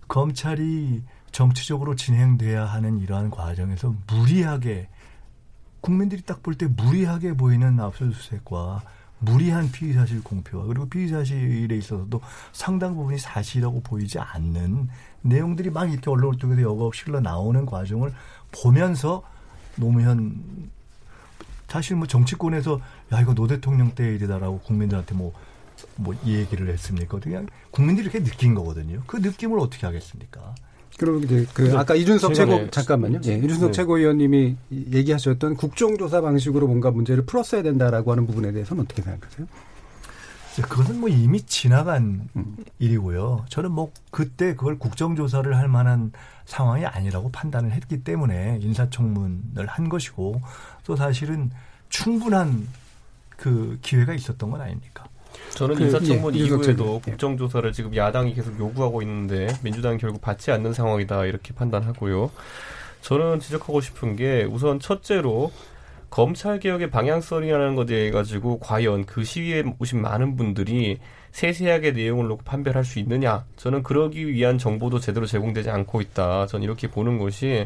[0.08, 1.04] 검찰이
[1.36, 4.88] 정치적으로 진행돼야 하는 이러한 과정에서 무리하게
[5.82, 8.82] 국민들이 딱 볼 때 무리하게 보이는 압수수색과
[9.20, 12.22] 무리한 피의사실 공표와 그리고 피의사실에 있어서도
[12.54, 14.88] 상당 부분이 사실이라고 보이지 않는
[15.24, 18.14] 내용들이 막 이렇게 언론을 통해서 여과 없이 흘러나오는 과정을
[18.54, 19.22] 보면서
[19.76, 20.70] 노무현
[21.68, 22.80] 사실 뭐 정치권에서
[23.12, 27.20] 야 이거 노 대통령 때 일이다라고 국민들한테 뭐뭐 얘기를 했습니까?
[27.20, 29.02] 그냥 국민들이 이렇게 느낀 거거든요.
[29.06, 30.56] 그 느낌을 어떻게 하겠습니까?
[30.98, 33.20] 그럼 이제 그 아까 이준석 최고 잠깐만요.
[33.26, 33.72] 예, 이준석 네.
[33.72, 39.48] 최고위원님이 얘기하셨던 국정조사 방식으로 뭔가 문제를 풀었어야 된다라고 하는 부분에 대해서는 어떻게 생각하세요?
[40.62, 42.56] 그것은 뭐 이미 지나간 음.
[42.80, 43.46] 일이고요.
[43.50, 46.14] 저는 뭐 그때 그걸 국정조사를 할 만한
[46.46, 50.42] 상황이 아니라고 판단을 했기 때문에 인사청문을 한 것이고
[50.86, 51.52] 또 사실은
[51.90, 52.68] 충분한
[53.36, 55.04] 그 기회가 있었던 건 아닙니까?
[55.56, 57.12] 저는 그, 인사청문 예, 이후에도 예.
[57.12, 62.32] 국정조사를 지금 야당이 계속 요구하고 있는데 민주당이 결국 받지 않는 상황이다 이렇게 판단하고요.
[63.02, 65.52] 저는 지적하고 싶은 게 우선 첫째로
[66.10, 71.00] 검찰 개혁의 방향성이라는 것에 가지고 과연 그 시위에 오신 많은 분들이
[71.32, 73.44] 세세하게 내용을 놓고 판별할 수 있느냐?
[73.58, 76.48] 저는 그러기 위한 정보도 제대로 제공되지 않고 있다.
[76.48, 77.66] 저는 이렇게 보는 것이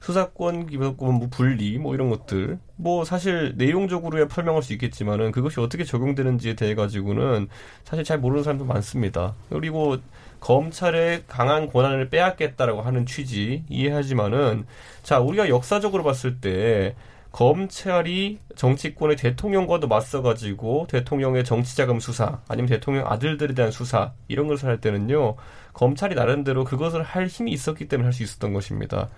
[0.00, 5.84] 수사권, 기본권 뭐 분리 뭐 이런 것들 뭐 사실 내용적으로야 설명할 수 있겠지만은 그것이 어떻게
[5.84, 7.48] 적용되는지에 대해 가지고는
[7.84, 9.34] 사실 잘 모르는 사람도 많습니다.
[9.50, 9.96] 그리고
[10.40, 14.66] 검찰의 강한 권한을 빼앗겠다라고 하는 취지 이해하지만은
[15.02, 16.94] 자 우리가 역사적으로 봤을 때
[17.32, 24.80] 검찰이 정치권의 대통령과도 맞서가지고 대통령의 정치자금 수사 아니면 대통령 아들들에 대한 수사 이런 것을 할
[24.80, 25.36] 때는요
[25.74, 29.08] 검찰이 나름대로 그것을 할 힘이 있었기 때문에 할 수 있었던 것입니다.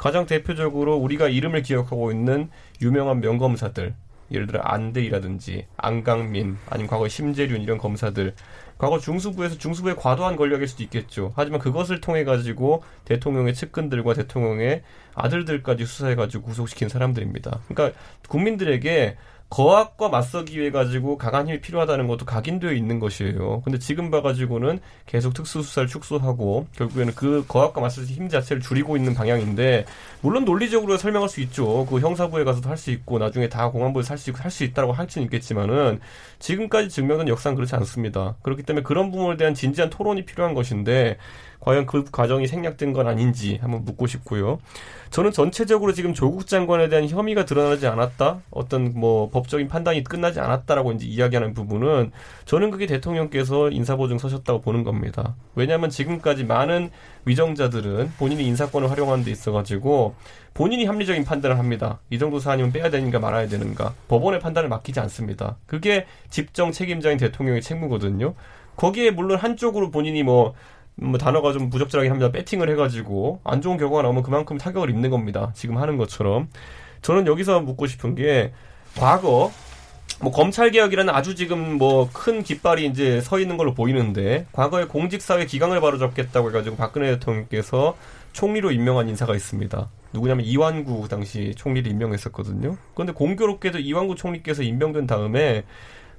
[0.00, 2.48] 가장 대표적으로 우리가 이름을 기억하고 있는
[2.80, 3.94] 유명한 명검사들
[4.30, 8.32] 예를 들어 안대희라든지 안강민 아니면 과거 심재륜 이런 검사들
[8.78, 11.34] 과거 중수부에서 중수부의 과도한 권력일 수도 있겠죠.
[11.36, 14.84] 하지만 그것을 통해 가지고 대통령의 측근들과 대통령의
[15.14, 17.60] 아들들까지 수사해 가지고 구속시킨 사람들입니다.
[17.68, 19.18] 그러니까 국민들에게
[19.50, 23.62] 거학과 맞서기 위해 가지고 강한 힘이 필요하다는 것도 각인되어 있는 것이에요.
[23.62, 29.86] 근데 지금 봐가지고는 계속 특수수사를 축소하고 결국에는 그 거학과 맞설 힘 자체를 줄이고 있는 방향인데
[30.20, 31.84] 물론 논리적으로 설명할 수 있죠.
[31.86, 35.06] 그 형사부에 가서도 할 수 있고 나중에 다 공안부에 살수 있고 할 수 있다고 할
[35.10, 36.00] 수는 있겠지만은
[36.38, 38.36] 지금까지 증명된 역사는 그렇지 않습니다.
[38.42, 41.18] 그렇기 때문에 그런 부분에 대한 진지한 토론이 필요한 것인데
[41.60, 44.58] 과연 그 과정이 생략된 건 아닌지 한번 묻고 싶고요.
[45.10, 50.92] 저는 전체적으로 지금 조국 장관에 대한 혐의가 드러나지 않았다, 어떤 뭐 법적인 판단이 끝나지 않았다라고
[50.92, 52.12] 이제 이야기하는 부분은
[52.44, 55.34] 저는 그게 대통령께서 인사보증 서셨다고 보는 겁니다.
[55.56, 56.90] 왜냐하면 지금까지 많은
[57.24, 60.14] 위정자들은 본인이 인사권을 활용하는 데 있어가지고
[60.54, 62.00] 본인이 합리적인 판단을 합니다.
[62.10, 63.94] 이 정도 사안이면 빼야 되는가 말아야 되는가.
[64.08, 65.56] 법원의 판단을 맡기지 않습니다.
[65.66, 68.34] 그게 집정 책임자인 대통령의 책무거든요.
[68.76, 70.54] 거기에 물론 한쪽으로 본인이 뭐
[71.00, 72.30] 뭐 단어가 좀 부적절하긴 합니다.
[72.30, 75.52] 배팅을 해가지고 안 좋은 결과가 나오면 그만큼 타격을 입는 겁니다.
[75.54, 76.48] 지금 하는 것처럼.
[77.02, 78.52] 저는 여기서 묻고 싶은 게
[78.96, 79.50] 과거
[80.20, 85.22] 뭐 검찰 개혁이라는 아주 지금 뭐 큰 깃발이 이제 서 있는 걸로 보이는데 과거에 공직
[85.22, 87.96] 사회 기강을 바로잡겠다고 해가지고 박근혜 대통령께서
[88.32, 89.88] 총리로 임명한 인사가 있습니다.
[90.12, 92.76] 누구냐면 이완구 당시 총리를 임명했었거든요.
[92.94, 95.64] 그런데 공교롭게도 이완구 총리께서 임명된 다음에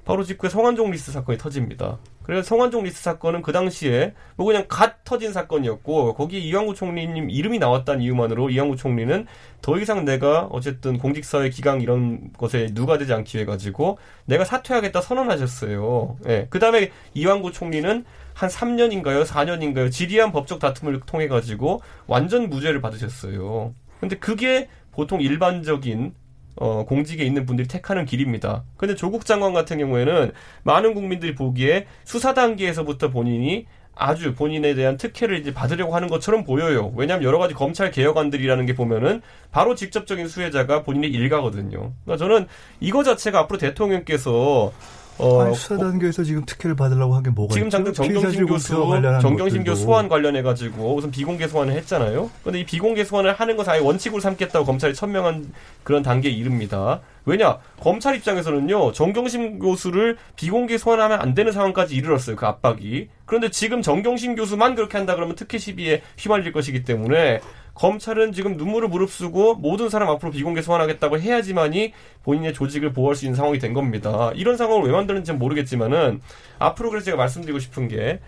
[0.04, 1.98] 바로 직후에 성완종 리스트 사건이 터집니다.
[2.22, 7.58] 그래서 성완종 리스트 사건은 그 당시에 뭐 그냥 갓 터진 사건이었고 거기에 이완구 총리님 이름이
[7.58, 9.26] 나왔다는 이유만으로 이완구 총리는
[9.60, 15.00] 더 이상 내가 어쨌든 공직사회 기강 이런 것에 누가 되지 않기 위해 가지고 내가 사퇴하겠다
[15.00, 16.16] 선언하셨어요.
[16.28, 16.46] 예.
[16.50, 19.24] 그 다음에 이완구 총리는 한 3년인가요?
[19.24, 19.90] 4년인가요?
[19.90, 23.74] 지리한 법적 다툼을 통해 가지고 완전 무죄를 받으셨어요.
[24.00, 26.14] 근데 그게 보통 일반적인
[26.56, 28.64] 어, 공직에 있는 분들이 택하는 길입니다.
[28.76, 30.32] 근데 조국 장관 같은 경우에는
[30.64, 36.92] 많은 국민들이 보기에 수사 단계에서부터 본인이 아주 본인에 대한 특혜를 이제 받으려고 하는 것처럼 보여요.
[36.96, 41.92] 왜냐하면 여러 가지 검찰 개혁안들이라는 게 보면은 바로 직접적인 수혜자가 본인의 일가거든요.
[42.04, 42.46] 그러니까 저는
[42.80, 44.72] 이거 자체가 앞으로 대통령께서
[45.18, 47.76] 어, 아니, 수사 단계에서 지금 특혜를 받으려고 한 게 뭐가 지금 있죠?
[47.76, 49.64] 당장 정경심 피의자질 교수, 정경심.
[49.64, 52.30] 교수 소환 관련해 가지고 우선 비공개 소환을 했잖아요.
[52.42, 55.52] 근데 이 비공개 소환을 하는 것을 아예 원칙으로 삼겠다고 검찰이 천명한
[55.84, 57.00] 그런 단계에 이릅니다.
[57.24, 57.58] 왜냐?
[57.80, 63.08] 검찰 입장에서는요, 정경심 교수를 비공개 소환하면 안 되는 상황까지 이르렀어요, 그 압박이.
[63.26, 67.40] 그런데 지금 정경심 교수만 그렇게 한다 그러면 특혜 시비에 휘말릴 것이기 때문에
[67.74, 73.36] 검찰은 지금 눈물을 무릅쓰고 모든 사람 앞으로 비공개 소환하겠다고 해야지만이 본인의 조직을 보호할 수 있는
[73.36, 74.30] 상황이 된 겁니다.
[74.34, 76.20] 이런 상황을 왜 만드는지는 모르겠지만은
[76.58, 78.20] 앞으로 그래서 제가 말씀드리고 싶은 게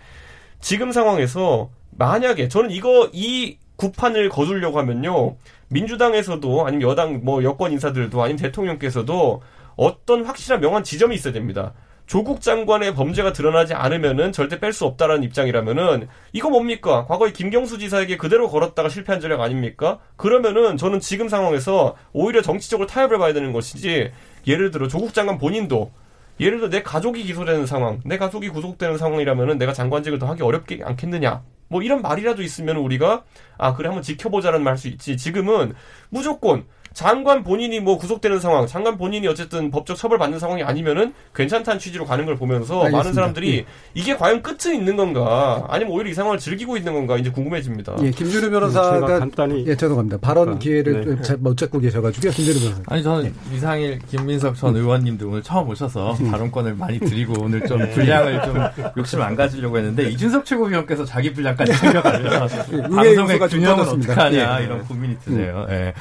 [0.59, 5.35] 지금 상황에서 만약에 저는 이거 이 구판을 거두려고 하면요
[5.67, 9.41] 민주당에서도 아니면 여당 뭐 여권 인사들도 아니면 대통령께서도
[9.75, 11.73] 어떤 확실한 명한 지점이 있어야 됩니다.
[12.05, 17.05] 조국 장관의 범죄가 드러나지 않으면은 절대 뺄 수 없다라는 입장이라면은 이거 뭡니까?
[17.07, 19.99] 과거에 김경수 지사에게 그대로 걸었다가 실패한 전략 아닙니까?
[20.15, 24.11] 그러면은 저는 지금 상황에서 오히려 정치적으로 타협을 봐야 되는 것이지
[24.45, 25.91] 예를 들어 조국 장관 본인도
[26.39, 30.81] 예를 들어 내 가족이 기소되는 상황, 내 가족이 구속되는 상황이라면은 내가 장관직을 더 하기 어렵게
[30.83, 31.41] 않겠느냐?
[31.67, 33.23] 뭐 이런 말이라도 있으면 우리가
[33.57, 35.17] 아 그래 한번 지켜보자는 말 할 수 있지.
[35.17, 35.73] 지금은
[36.09, 41.77] 무조건 장관 본인이 뭐 구속되는 상황, 장관 본인이 어쨌든 법적 처벌 받는 상황이 아니면은 괜찮다는
[41.77, 42.97] 취지로 가는 걸 보면서 알겠습니다.
[42.97, 43.65] 많은 사람들이 예.
[43.93, 47.97] 이게 과연 끝은 있는 건가, 아니면 오히려 이 상황을 즐기고 있는 건가 이제 궁금해집니다.
[48.01, 50.19] 예, 김준우 변호사가 간단히 예, 죄송합니다.
[50.19, 51.21] 발언 아, 기회를 네.
[51.21, 52.31] 잘못 잡고 계셔가지고요.
[52.31, 52.81] 김준우 변호사.
[52.87, 58.41] 아니 저는 이상일 김민석 전 의원님들 오늘 처음 오셔서 발언권을 많이 드리고 오늘 좀 분량을
[58.43, 58.55] 좀
[58.95, 64.13] 욕심 안 가지려고 했는데 이준석 최고위원께서 자기 분량까지 챙겨가면서 방송의 균형은 터졌습니다.
[64.13, 64.63] 어떡하냐 예.
[64.63, 65.67] 이런 고민이 드네요.
[65.71, 65.93] 예.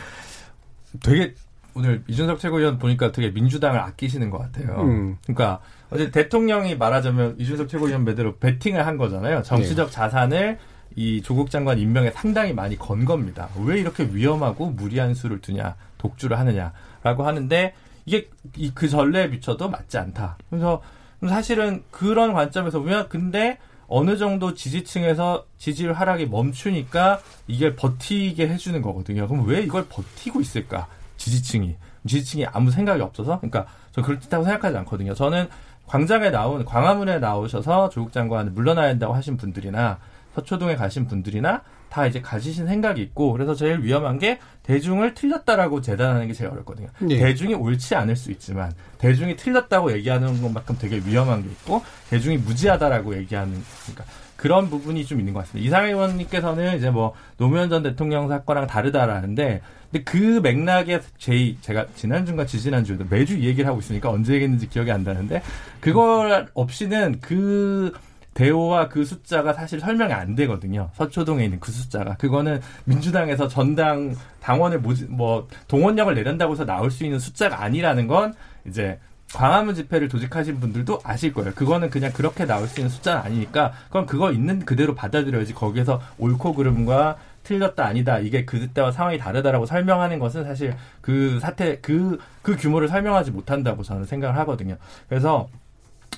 [1.02, 1.35] 되게
[1.74, 4.80] 오늘 이준석 최고위원 보니까 되게 민주당을 아끼시는 것 같아요.
[4.83, 5.18] 음.
[5.24, 9.42] 그러니까 어제 대통령이 말하자면 이준석 최고위원 매대로 베팅을 한 거잖아요.
[9.42, 10.59] 정치적 자산을
[10.96, 13.48] 이 조국 장관 임명에 상당히 많이 건 겁니다.
[13.64, 17.74] 왜 이렇게 위험하고 무리한 수를 두냐, 독주를 하느냐라고 하는데
[18.07, 20.38] 이게 이 그 전례에 비춰도 맞지 않다.
[20.50, 20.80] 그래서
[21.28, 23.59] 사실은 그런 관점에서 보면 근데
[23.96, 29.28] 어느 정도 지지층에서 지지율 하락이 멈추니까 이게 버티게 해주는 거거든요.
[29.28, 30.88] 그럼 왜 이걸 버티고 있을까?
[31.16, 35.14] 지지층이 지지층이 아무 생각이 없어서 그러니까 저 그렇다고 생각하지 않거든요.
[35.14, 35.48] 저는
[35.87, 40.00] 광장에 나온 광화문에 나오셔서 조국 장관 물러나야 한다고 하신 분들이나
[40.35, 41.62] 서초동에 가신 분들이나
[41.94, 46.88] 다 이제 가지신 생각이 있고 그래서 제일 위험한 게 대중을 틀렸다라고 재단하는 게 제일 어렵거든요.
[47.09, 47.18] 예.
[47.18, 53.16] 대중이 옳지 않을 수 있지만 대중이 틀렸다고 얘기하는 것만큼 되게 위험한 게 있고 대중이 무지하다라고
[53.18, 54.04] 얘기하는 그러니까
[54.35, 55.64] 그런 부분이 좀 있는 것 같습니다.
[55.64, 59.61] 이상해 의원님께서는 이제 뭐 노무현 전 대통령 사건랑 다르다라는데
[59.92, 64.90] 근데 그 맥락에 제 제가 지난주인가 지지난주에도 매주 이 얘기를 하고 있으니까 언제 얘기했는지 기억이
[64.90, 65.42] 안 나는데
[65.80, 67.92] 그걸 없이는 그
[68.35, 70.90] 대호와 그 숫자가 사실 설명이 안 되거든요.
[70.94, 72.16] 서초동에 있는 그 숫자가.
[72.16, 78.35] 그거는 민주당에서 전당 당원을 모집, 뭐, 동원령을 내린다고 해서 나올 수 있는 숫자가 아니라는 건
[78.66, 78.99] 이제
[79.33, 81.53] 광화문 집회를 조직하신 분들도 아실 거예요.
[81.55, 86.55] 그거는 그냥 그렇게 나올 수 있는 숫자는 아니니까 그건 그거 있는 그대로 받아들여야지 거기에서 옳고
[86.55, 93.33] 그름과 틀렸다 아니다 이게 그때와 상황이 다르다라고 설명하는 것은 사실 그 사태 그그 규모를 설명하지
[93.33, 94.77] 못한다고 저는 생각을 하거든요.
[95.09, 95.49] 그래서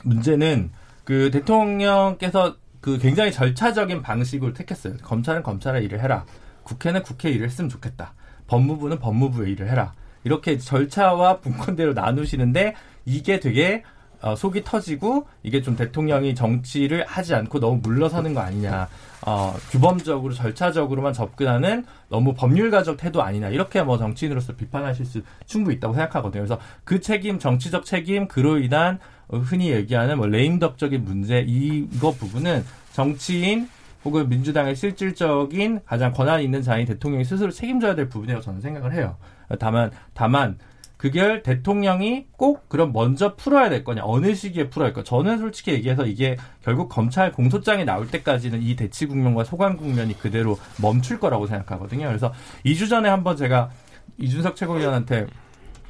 [0.05, 0.71] 문제는
[1.07, 4.97] 그 대통령께서 그 굉장히 절차적인 방식으로 택했어요.
[5.03, 6.27] 검찰은 검찰의 일을 해라.
[6.65, 8.13] 국회는 국회 일을 했으면 좋겠다.
[8.49, 9.93] 법무부는 법무부의 일을 해라.
[10.25, 13.85] 이렇게 절차와 분권대로 나누시는데 이게 되게
[14.21, 18.89] 어, 속이 터지고 이게 좀 대통령이 정치를 하지 않고 너무 물러서는 거 아니냐.
[19.25, 23.51] 어, 규범적으로 절차적으로만 접근하는 너무 법률가적 태도 아니냐.
[23.51, 26.43] 이렇게 뭐 정치인으로서 비판하실 수 충분히 있다고 생각하거든요.
[26.43, 32.65] 그래서 그 책임, 정치적 책임, 그로 인한 어, 흔히 얘기하는 뭐 레임덕적인 문제 이거 부분은
[32.93, 33.69] 정치인
[34.05, 39.17] 혹은 민주당의 실질적인 가장 권한 있는 자인 대통령이 스스로 책임져야 될 부분이라고 저는 생각을 해요.
[39.59, 40.59] 다만 다만
[40.97, 45.73] 그걸 대통령이 꼭 그럼 먼저 풀어야 될 거냐 어느 시기에 풀어야 할 거냐 저는 솔직히
[45.73, 51.47] 얘기해서 이게 결국 검찰 공소장이 나올 때까지는 이 대치 국면과 소관 국면이 그대로 멈출 거라고
[51.47, 52.07] 생각하거든요.
[52.07, 52.33] 그래서
[52.65, 53.71] 2주 전에 한번 제가
[54.19, 55.27] 이준석 최고위원한테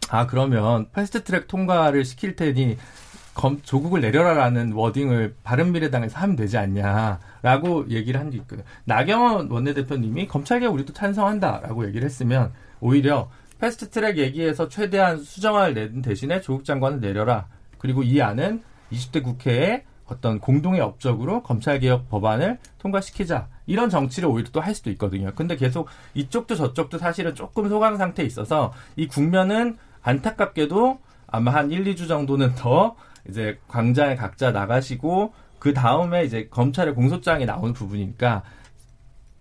[0.08, 2.76] 아 그러면 패스트트랙 통과를 시킬 테니
[3.36, 8.64] 검, 조국을 내려라라는 워딩을 바른미래당에서 하면 되지 않냐라고 얘기를 한 게 있거든요.
[8.84, 13.28] 나경원 원내대표님이 검찰개혁 우리도 찬성한다라고 얘기를 했으면 오히려
[13.60, 17.46] 패스트트랙 얘기에서 최대한 수정안을 내는 대신에 조국 장관을 내려라.
[17.78, 23.48] 그리고 이 안은 20대 국회에 어떤 공동의 업적으로 검찰개혁 법안을 통과시키자.
[23.66, 25.32] 이런 정치를 오히려 또 할 수도 있거든요.
[25.34, 31.84] 근데 계속 이쪽도 저쪽도 사실은 조금 소강 상태에 있어서 이 국면은 안타깝게도 아마 한 1,
[31.84, 32.96] 2주 정도는 더
[33.28, 38.42] 이제 광장에 각자 나가시고 그 다음에 이제 검찰의 공소장이 나오는 부분이니까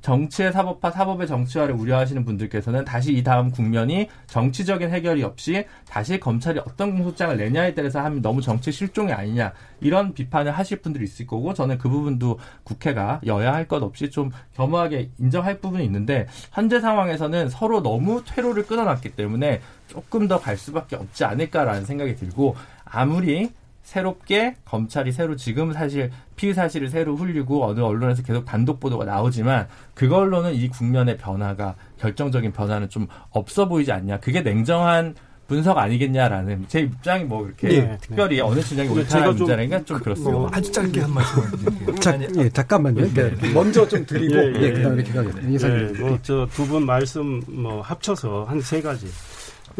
[0.01, 6.59] 정치의 사법화, 사법의 정치화를 우려하시는 분들께서는 다시 이 다음 국면이 정치적인 해결이 없이 다시 검찰이
[6.59, 11.55] 어떤 공소장을 내냐에 따라서 하면 너무 정치 실종이 아니냐 이런 비판을 하실 분들이 있을 거고
[11.55, 17.49] 저는 그 부분도 국회가 여야 할 것 없이 좀 겸허하게 인정할 부분이 있는데 현재 상황에서는
[17.49, 23.49] 서로 너무 퇴로를 끊어놨기 때문에 조금 더 갈 수밖에 없지 않을까라는 생각이 들고 아무리
[23.85, 29.67] 새롭게 검찰이 새로 지금 사실 피의 사실을 새로 흘리고 어느 언론에서 계속 단독 보도가 나오지만
[29.93, 34.19] 그걸로는 이 국면의 변화가 결정적인 변화는 좀 없어 보이지 않냐.
[34.19, 35.13] 그게 냉정한
[35.47, 39.99] 분석 아니겠냐라는 제 입장이 뭐 이렇게 네, 특별히 어느 진영이 네, 옳다는 제가 좀 좀
[39.99, 40.31] 그렇습니다.
[40.31, 41.13] 뭐 아주 짧게 한.
[42.01, 43.13] 자, 예, 잠깐만요.
[43.13, 45.47] 네, 먼저 좀 드리고 예, 예, 예, 그다음에 이렇게 가겠습니다.
[45.49, 45.93] 이사님.
[45.93, 49.05] 네, 뭐저 두 분 말씀 뭐 합쳐서 한 세 가지.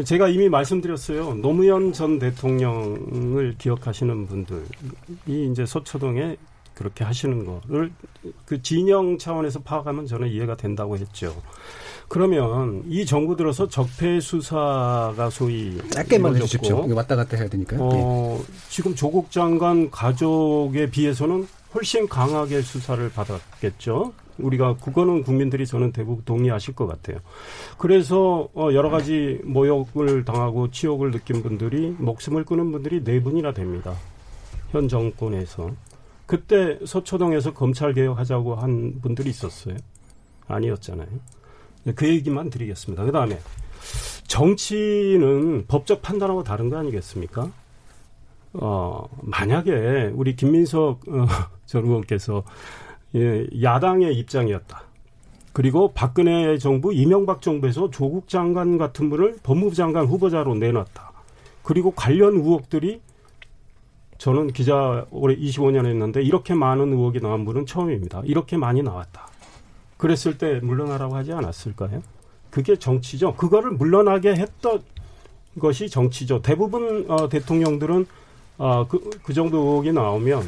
[0.03, 1.35] 제가 이미 말씀드렸어요.
[1.35, 4.65] 노무현 전 대통령을 기억하시는 분들이
[5.51, 6.35] 이제 소초동에
[6.73, 7.91] 그렇게 하시는 거를
[8.45, 11.41] 그 진영 차원에서 파악하면 저는 이해가 된다고 했죠.
[12.07, 16.93] 그러면 이 정부 들어서 적폐 수사가 소위 짧게만 해주십시오.
[16.93, 17.79] 왔다 갔다 해야 되니까요.
[17.79, 17.83] 예.
[17.83, 24.13] 어, 지금 조국 장관 가족에 비해서는 훨씬 강하게 수사를 받았겠죠.
[24.37, 27.19] 우리가 그거는 국민들이 저는 대부분 동의하실 것 같아요.
[27.77, 33.95] 그래서 어, 여러 가지 모욕을 당하고 치욕을 느낀 분들이 목숨을 끊은 분들이 네 분이나 됩니다.
[34.71, 35.71] 현 정권에서
[36.25, 39.77] 그때 서초동에서 검찰 개혁하자고 한 분들이 있었어요.
[40.47, 41.07] 아니었잖아요.
[41.83, 43.03] 네, 그 얘기만 드리겠습니다.
[43.03, 43.39] 그 다음에
[44.27, 47.51] 정치는 법적 판단하고 다른 거 아니겠습니까?
[48.53, 51.25] 어, 만약에 우리 김민석 어,
[51.65, 52.43] 전 의원께서
[53.15, 54.83] 예, 야당의 입장이었다.
[55.53, 61.13] 그리고 박근혜 정부, 이명박 정부에서 조국 장관 같은 분을 법무부 장관 후보자로 내놨다.
[61.63, 62.99] 그리고 관련 의혹들이
[64.17, 68.21] 저는 기자 올해 25년 했는데 이렇게 많은 의혹이 나온 분은 처음입니다.
[68.25, 69.27] 이렇게 많이 나왔다.
[69.97, 72.01] 그랬을 때 물러나라고 하지 않았을까요?
[72.49, 73.35] 그게 정치죠.
[73.35, 74.81] 그거를 물러나게 했던
[75.59, 76.41] 것이 정치죠.
[76.41, 78.05] 대부분 어, 대통령들은
[78.57, 80.43] 어, 그, 그 정도 의혹이 나오면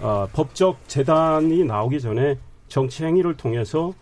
[0.00, 2.38] 어, 법적 재단이 나오기 전에
[2.68, 3.92] 정치 행위를 통해서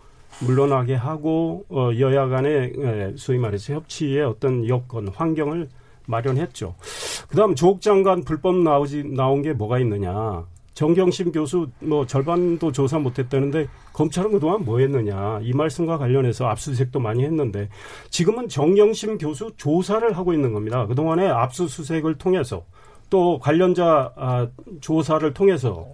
[0.41, 5.69] 물러나게 하고 어, 여야 간의 에, 소위 말해서 협치의 어떤 여건 환경을
[6.07, 6.75] 마련했죠.
[7.27, 10.45] 그다음 조국 장관 불법 나오지 나온 게 뭐가 있느냐?
[10.75, 17.23] 정경심 교수 뭐 절반도 조사 못했다는데 검찰은 그동안 뭐 했느냐 이 말씀과 관련해서 압수수색도 많이
[17.23, 17.69] 했는데
[18.09, 20.85] 지금은 정경심 교수 조사를 하고 있는 겁니다.
[20.85, 22.65] 그동안에 압수수색을 통해서
[23.15, 24.45] 또 관련자 아,
[24.81, 25.87] 조사를 통해서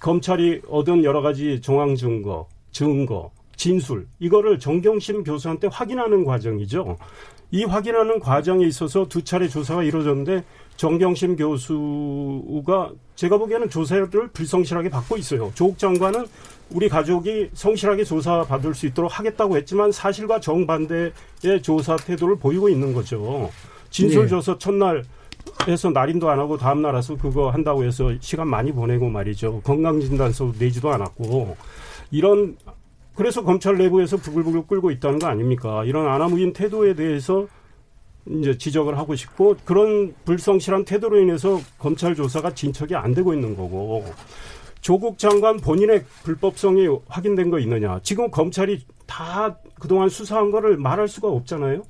[0.00, 6.96] 검찰이 얻은 여러 가지 정황 증거, 증거, 진술 이거를 정경심 교수한테 확인하는 과정이죠.
[7.52, 10.42] 이 확인하는 과정에 있어서 두 차례 조사가 이루어졌는데
[10.76, 15.52] 정경심 교수가 제가 보기에는 조사를 불성실하게 받고 있어요.
[15.54, 16.26] 조국 장관은
[16.70, 23.52] 우리 가족이 성실하게 조사받을 수 있도록 하겠다고 했지만 사실과 정반대의 조사 태도를 보이고 있는 거죠.
[23.90, 25.04] 진술 줘서 첫날
[25.68, 29.60] 해서 날인도 안 하고 다음 날 와서 그거 한다고 해서 시간 많이 보내고 말이죠.
[29.62, 31.56] 건강진단서 내지도 않았고
[32.10, 32.56] 이런
[33.14, 35.84] 그래서 검찰 내부에서 부글부글 끓고 있다는 거 아닙니까?
[35.84, 37.46] 이런 아나무인 태도에 대해서
[38.26, 44.04] 이제 지적을 하고 싶고 그런 불성실한 태도로 인해서 검찰 조사가 진척이 안 되고 있는 거고
[44.80, 48.00] 조국 장관 본인의 불법성이 확인된 거 있느냐?
[48.02, 51.82] 지금 검찰이 다 그동안 수사한 거를 말할 수가 없잖아요.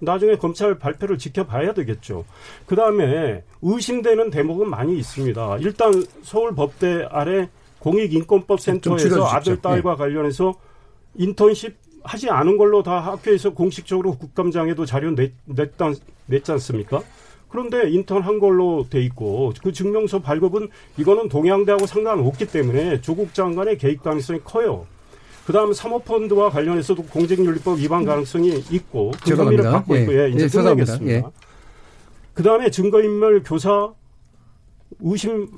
[0.00, 2.24] 나중에 검찰 발표를 지켜봐야 되겠죠.
[2.66, 5.58] 그 다음에 의심되는 대목은 많이 있습니다.
[5.60, 7.48] 일단 서울법대 아래
[7.80, 9.96] 공익인권법센터에서 아들 딸과 네.
[9.96, 10.54] 관련해서
[11.16, 15.32] 인턴십 하지 않은 걸로 다 학교에서 공식적으로 국감장에도 자료 냈,
[16.26, 17.02] 냈지 않습니까?
[17.48, 23.78] 그런데 인턴 한 걸로 돼 있고 그 증명서 발급은 이거는 동양대하고 상관없기 때문에 조국 장관의
[23.78, 24.86] 개입 가능성이 커요.
[25.48, 30.02] 그다음 사모펀드와 관련해서도 공직윤리법 위반 가능성이 있고 그 혐의를 받고 예.
[30.02, 31.10] 있고 예, 이제 예, 끝나겠습니다.
[31.10, 31.22] 예.
[32.34, 33.90] 그다음에 증거인멸 교사
[35.00, 35.48] 의심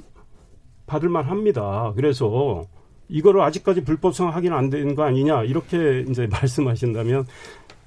[0.86, 1.92] 받을 만합니다.
[1.96, 2.66] 그래서
[3.08, 7.26] 이거를 아직까지 불법성 확인 안 된 거 아니냐 이렇게 이제 말씀하신다면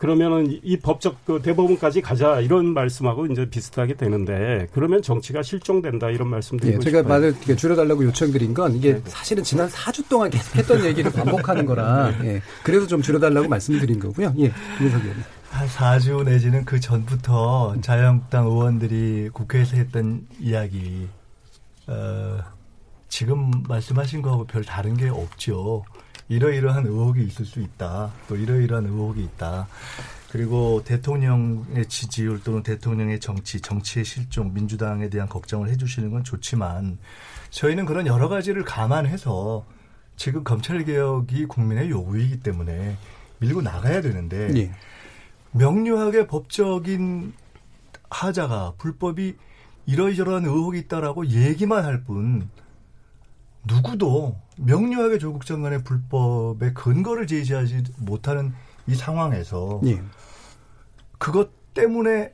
[0.04, 6.28] 그러면은 이 법적 그 대법원까지 가자 이런 말씀하고 이제 비슷하게 되는데 그러면 정치가 실종된다 이런
[6.28, 7.08] 말씀드리고 예, 제가 싶어요.
[7.08, 9.02] 말을 줄여달라고 요청드린 건 이게 네.
[9.06, 14.34] 사실은 지난 4주 동안 계속 했던 얘기를 반복하는 거라 예, 그래서 좀 줄여달라고 말씀드린 거고요.
[14.40, 15.24] 예, 김석 의원님.
[15.52, 21.08] 한 4주 내지는 그 전부터 자유한국당 의원들이 국회에서 했던 이야기
[21.88, 22.40] 어,
[23.08, 25.86] 지금 말씀하신 거하고 별 다른 게 없죠.
[26.30, 28.12] 이러이러한 의혹이 있을 수 있다.
[28.28, 29.68] 또 이러이러한 의혹이 있다.
[30.32, 36.98] 그리고 대통령의 지지율 또는 대통령의 정치, 정치의 실종, 민주당에 대한 걱정을 해주시는 건 좋지만
[37.52, 39.64] 저희는 그런 여러 가지를 감안해서
[40.16, 42.98] 지금 검찰 개혁이 국민의 요구이기 때문에
[43.40, 44.72] 밀고 나가야 되는데 예.
[45.52, 47.34] 명료하게 법적인
[48.10, 49.36] 하자가 불법이
[49.86, 52.50] 이러이러한 의혹이 있다라고 얘기만 할 뿐
[53.66, 58.54] 누구도 명료하게 조국 장관의 불법의 근거를 제시하지 못하는
[58.88, 60.02] 이 상황에서 예.
[61.18, 62.34] 그것 때문에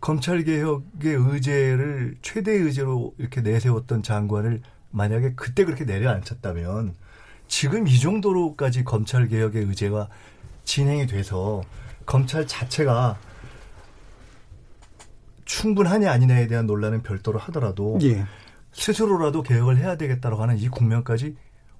[0.00, 6.94] 검찰 개혁의 의제를 최대 의제로 이렇게 내세웠던 장관을 만약에 그때 그렇게 내려앉혔다면
[7.48, 10.08] 지금 이 정도로까지 검찰 개혁의 의제가
[10.64, 11.62] 진행이 돼서
[12.06, 13.18] 검찰 자체가
[15.44, 18.24] 충분하냐 아니냐에 대한 논란은 별도로 하더라도 예.
[18.72, 21.36] 스스로라도 개혁을 해야 되겠다라고 하는 이 국면까지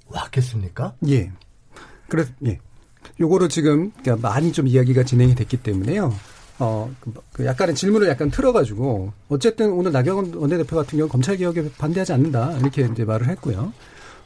[0.09, 0.95] 왔겠습니까?
[1.09, 1.31] 예.
[2.09, 2.59] 그래서 예.
[3.21, 6.15] 요거를 지금 그러니까 많이 좀 이야기가 진행이 됐기 때문에요.
[6.61, 11.71] 어, 그, 그 약간의 질문을 약간 틀어가지고 어쨌든 오늘 나경원 원내대표 같은 경우 검찰 개혁에
[11.79, 13.73] 반대하지 않는다 이렇게 이제 말을 했고요.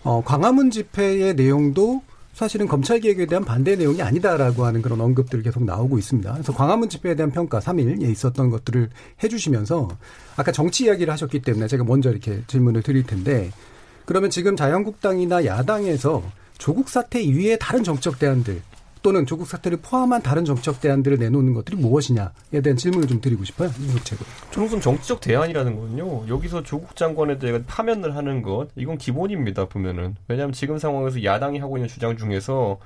[0.02, 2.02] 어, 광화문 집회의 내용도
[2.32, 6.32] 사실은 검찰 개혁에 대한 반대 내용이 아니다라고 하는 그런 언급들이 계속 나오고 있습니다.
[6.32, 8.88] 그래서 광화문 집회에 대한 평가 3일에 있었던 것들을
[9.22, 9.88] 해주시면서
[10.36, 13.50] 아까 정치 이야기를 하셨기 때문에 제가 먼저 이렇게 질문을 드릴 텐데
[14.04, 16.22] 그러면 지금 자유한국당이나 야당에서
[16.58, 18.62] 조국 사태 이외의 다른 정책 대안들
[19.02, 23.70] 또는 조국 사태를 포함한 다른 정책 대안들을 내놓는 것들이 무엇이냐에 대한 질문을 좀 드리고 싶어요.
[24.52, 26.28] 저는 우선 정치적 대안이라는 건요.
[26.28, 29.66] 여기서 조국 장관에 대해 파면을 하는 것 이건 기본입니다.
[29.66, 32.78] 보면은 왜냐하면 지금 상황에서 야당이 하고 있는 주장 중에서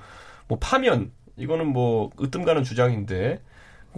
[0.47, 3.39] 뭐 파면 이거는 뭐 으뜸 가는 주장인데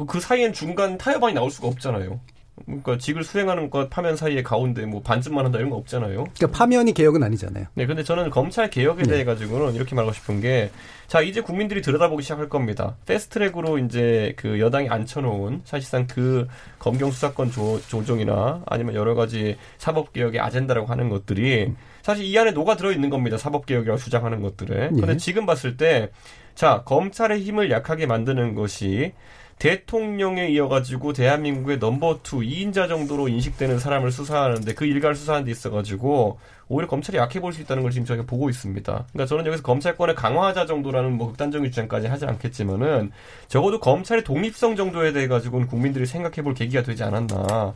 [0.08, 2.20] 그 사이엔 중간 타협안이 나올 수가 없잖아요.
[2.66, 6.26] 그러니까 직을 수행하는 것 파면 사이에 가운데 뭐 반쯤만 한다 이런 거 없잖아요.
[6.36, 7.66] 그러니까 파면이 개혁은 아니잖아요.
[7.74, 9.10] 네, 근데 저는 검찰 개혁에 네.
[9.10, 10.70] 대해 가지고는 이렇게 말하고 싶은 게,
[11.08, 12.96] 자 이제 국민들이 들여다보기 시작할 겁니다.
[13.06, 16.48] 패스트트랙으로 이제 그 여당이 앉혀놓은 사실상 그
[16.78, 22.52] 검경 수사권 조, 조정이나 아니면 여러 가지 사법 개혁의 아젠다라고 하는 것들이 사실 이 안에
[22.52, 23.38] 녹아 들어 있는 겁니다.
[23.38, 24.90] 사법 개혁이라고 주장하는 것들에.
[24.92, 25.02] 네.
[25.02, 26.10] 근데 지금 봤을 때,
[26.56, 29.14] 자 검찰의 힘을 약하게 만드는 것이
[29.60, 36.40] 대통령에 이어가지고 대한민국의 number two 2인자 정도로 인식되는 사람을 수사하는데 그 일가를 수사하는 데 있어가지고
[36.70, 38.92] 오히려 검찰이 약해 보일 수 있다는 걸 지금 저희가 보고 있습니다.
[38.92, 43.12] 그러니까 저는 여기서 검찰권을 강화하자 정도라는 뭐 극단적인 주장까지 하지 않겠지만은
[43.50, 47.74] 적어도 검찰의 독립성 정도에 대해 가지고는 국민들이 생각해 볼 계기가 되지 않았나.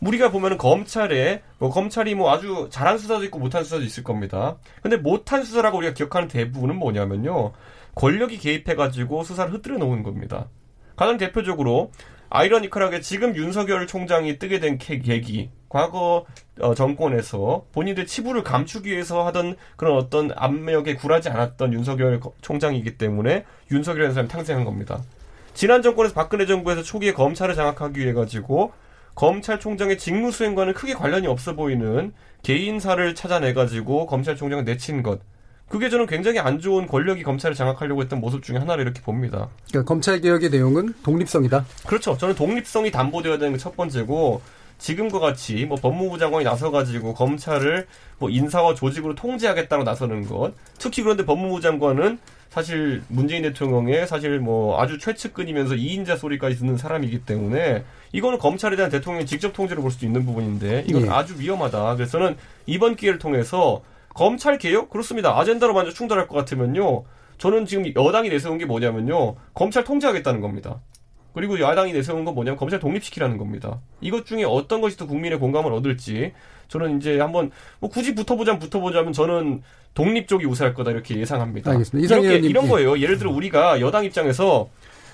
[0.00, 4.56] 우리가 보면은 검찰에 뭐 검찰이 뭐 아주 잘한 수사도 있고 못한 수사도 있을 겁니다.
[4.82, 7.52] 근데 못한 수사라고 우리가 기억하는 대부분은 뭐냐면요.
[7.94, 10.48] 권력이 개입해 가지고 수사를 흐트려 놓은 겁니다.
[11.00, 11.92] 가장 대표적으로
[12.28, 16.26] 아이러니컬하게 지금 윤석열 총장이 뜨게 된 계- 계기 과거
[16.60, 22.98] 어, 정권에서 본인들 치부를 감추기 위해서 하던 그런 어떤 압력에 굴하지 않았던 윤석열 거- 총장이기
[22.98, 25.00] 때문에 윤석열이라는 사람이 탄생한 겁니다.
[25.54, 28.72] 지난 정권에서 박근혜 정부에서 초기에 검찰을 장악하기 위해 가지고
[29.14, 35.20] 검찰총장의 직무 수행과는 크게 관련이 없어 보이는 개인사를 찾아내 가지고 검찰총장을 내친 것.
[35.70, 39.48] 그게 저는 굉장히 안 좋은 권력이 검찰을 장악하려고 했던 모습 중에 하나를 이렇게 봅니다.
[39.68, 41.64] 그러니까 검찰 개혁의 내용은 독립성이다.
[41.86, 42.18] 그렇죠.
[42.18, 44.42] 저는 독립성이 담보되어야 되는 게 첫 번째고
[44.78, 47.86] 지금과 같이 뭐 법무부 장관이 나서가지고 검찰을
[48.18, 50.54] 뭐 인사와 조직으로 통제하겠다고 나서는 것.
[50.78, 52.18] 특히 그런데 법무부 장관은
[52.48, 58.90] 사실 문재인 대통령의 사실 뭐 아주 최측근이면서 2인자 소리까지 듣는 사람이기 때문에 이거는 검찰에 대한
[58.90, 61.10] 대통령의 직접 통제를 볼 수도 있는 부분인데 이건 예.
[61.10, 61.94] 아주 위험하다.
[61.94, 63.82] 그래서 저는 이번 기회를 통해서
[64.14, 65.38] 검찰 개혁 그렇습니다.
[65.38, 67.04] 아젠다로 만약 충돌할 것 같으면요.
[67.38, 69.36] 저는 지금 여당이 내세운 게 뭐냐면요.
[69.54, 70.80] 검찰 통제하겠다는 겁니다.
[71.32, 73.80] 그리고 야당이 내세운 건 뭐냐면 검찰 독립시키라는 겁니다.
[74.00, 76.32] 이것 중에 어떤 것이 더 국민의 공감을 얻을지
[76.68, 79.62] 저는 이제 한번 뭐 굳이 붙어보자면 붙어보자면 저는
[79.94, 81.70] 독립 쪽이 우세할 거다 이렇게 예상합니다.
[81.70, 82.14] 알겠습니다.
[82.14, 82.68] 이렇게 의원님, 이런 예.
[82.68, 82.98] 거예요.
[82.98, 84.68] 예를 들어 우리가 여당 입장에서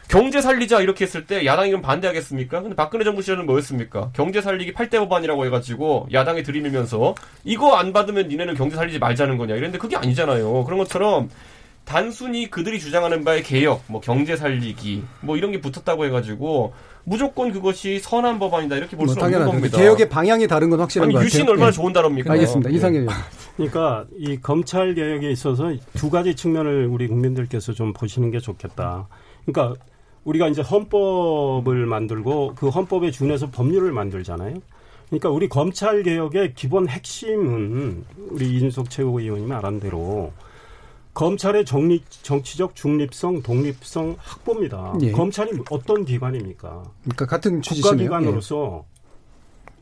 [0.08, 2.62] 경제 살리자 이렇게 했을 때 야당이 그럼 반대하겠습니까?
[2.62, 4.10] 근데 박근혜 정부 시절은 뭐였습니까?
[4.12, 9.54] 경제 살리기 8대 법안이라고 해가지고 야당에 들이밀면서 이거 안 받으면 니네는 경제 살리지 말자는 거냐
[9.54, 10.64] 이랬는데 그게 아니잖아요.
[10.64, 11.28] 그런 것처럼
[11.84, 16.72] 단순히 그들이 주장하는 바의 개혁, 뭐 경제 살리기, 뭐 이런 게 붙었다고 해가지고
[17.04, 19.52] 무조건 그것이 선한 법안이다 이렇게 볼 뭐 수는 없는 당연하죠.
[19.60, 19.78] 겁니다.
[19.78, 21.24] 개혁의 방향이 다른 건 확실한 같아요.
[21.24, 21.72] 유신 얼마나 예.
[21.72, 22.32] 좋은 단어입니까?
[22.32, 22.70] 알겠습니다.
[22.70, 22.74] 예.
[22.76, 23.08] 의원.
[23.56, 29.06] 그러니까 이 검찰 개혁에 있어서 두 가지 측면을 우리 국민들께서 좀 보시는 게 좋겠다.
[29.46, 29.80] 그러니까
[30.26, 34.56] 우리가 이제 헌법을 만들고 그 헌법에 준해서 법률을 만들잖아요.
[35.06, 40.32] 그러니까 우리 검찰 개혁의 기본 핵심은 우리 이준석 최고위원이 말한 대로
[41.14, 44.94] 검찰의 정리, 정치적 중립성, 독립성 확보입니다.
[45.02, 45.12] 예.
[45.12, 46.82] 검찰이 어떤 기관입니까?
[47.04, 47.60] 그러니까 같은.
[47.60, 48.84] 국가기관으로서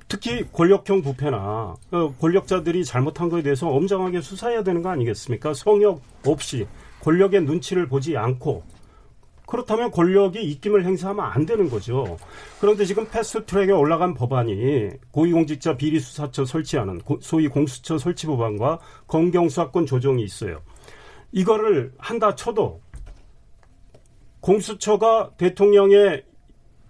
[0.07, 5.55] 특히 권력형 부패나 어, 권력자들이 잘못한 것에 대해서 엄정하게 수사해야 되는 거 아니겠습니까?
[5.55, 6.67] 성역 없이
[7.01, 8.63] 권력의 눈치를 보지 않고
[9.55, 12.19] 그렇다면 권력이 입김을 행사하면 안 되는 거죠.
[12.61, 20.61] 그런데 지금 패스트트랙에 올라간 법안이 고위공직자 비리수사처 설치하는 소위 공수처 설치 법안과 검경수사권 조정이 있어요.
[21.31, 22.81] 이거를 한다 쳐도
[24.41, 26.25] 공수처가 대통령의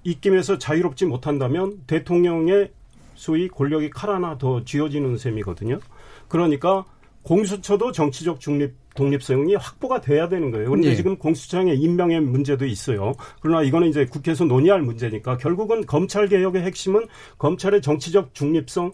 [0.04, 2.72] 입김에서 자유롭지 못한다면 대통령의
[3.14, 5.80] 소위 권력이 칼 하나 더 쥐어지는 셈이거든요.
[6.28, 6.86] 그러니까
[7.24, 10.68] 공수처도 정치적 중립 독립성이 확보가 돼야 되는 거예요.
[10.68, 10.94] 그런데 네.
[10.94, 13.14] 지금 공수처의 임명의 문제도 있어요.
[13.40, 17.06] 그러나 이거는 이제 국회에서 논의할 문제니까 결국은 검찰 개혁의 핵심은
[17.38, 18.92] 검찰의 정치적 중립성,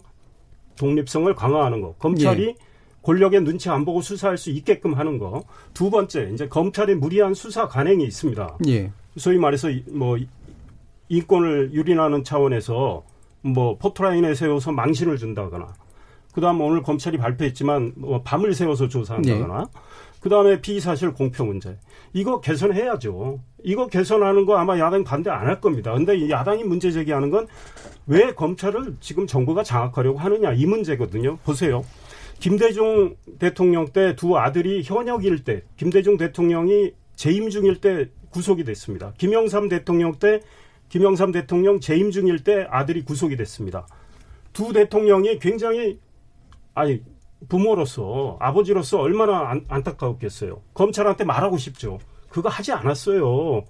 [0.75, 1.93] 독립성을 강화하는 거.
[1.99, 2.55] 검찰이 네.
[3.03, 5.43] 권력의 눈치 안 보고 수사할 수 있게끔 하는 거.
[5.73, 8.57] 두 번째, 이제 검찰의 무리한 수사 관행이 있습니다.
[8.61, 8.91] 네.
[9.17, 10.17] 소위 말해서 뭐
[11.09, 13.03] 인권을 유린하는 차원에서
[13.41, 15.73] 뭐 포토라인에 세워서 망신을 준다거나
[16.33, 19.79] 그다음 오늘 검찰이 발표했지만 뭐 밤을 새워서 조사한다거나 네.
[20.21, 21.77] 그다음에 피의사실 공표 문제
[22.13, 23.39] 이거 개선해야죠.
[23.63, 25.93] 이거 개선하는 거 아마 야당 반대 안 할 겁니다.
[25.93, 27.47] 근데 야당이 문제 제기하는 건
[28.07, 31.37] 왜 검찰을 지금 정부가 장악하려고 하느냐 이 문제거든요.
[31.45, 31.85] 보세요.
[32.39, 39.13] 김대중 대통령 때 두 아들이 현역일 때 김대중 대통령이 재임 중일 때 구속이 됐습니다.
[39.17, 40.41] 김영삼 대통령 때
[40.89, 43.85] 김영삼 대통령 재임 중일 때 아들이 구속이 됐습니다.
[44.51, 45.99] 두 대통령이 굉장히
[46.73, 47.01] 아니
[47.49, 50.61] 부모로서 아버지로서 얼마나 안, 안타까웠겠어요.
[50.73, 51.99] 검찰한테 말하고 싶죠.
[52.29, 53.63] 그거 하지 않았어요.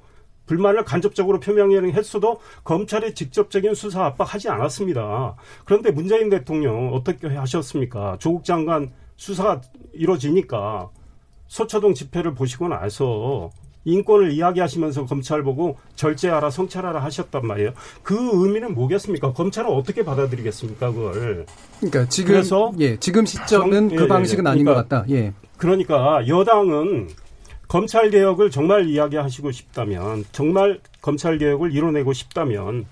[0.46, 5.36] 불만을 간접적으로 표명했어도 검찰의 직접적인 수사 압박하지 않았습니다.
[5.66, 8.18] 그런데 문재인 대통령 어떻게 하셨습니까?
[8.20, 9.62] 조국 장관 수사가
[9.94, 10.90] 이루어지니까
[11.48, 13.50] 서초동 집회를 보시고 나서
[13.86, 17.74] 인권을 이야기하시면서 검찰 보고 절제하라 성찰하라 하셨단 말이에요.
[18.04, 19.34] 그 의미는 뭐겠습니까?
[19.34, 20.92] 검찰은 어떻게 받아들이겠습니까?
[20.92, 21.46] 그걸.
[21.80, 25.14] 그러니까 지금 그래서 예, 지금 시점은 정, 그 예, 방식은 예, 아닌 그러니까, 것 같다.
[25.14, 25.34] 예.
[25.58, 27.10] 그러니까 여당은
[27.68, 32.86] 검찰 개혁을 정말 이야기하시고 싶다면 정말 검찰 개혁을 이뤄내고 싶다면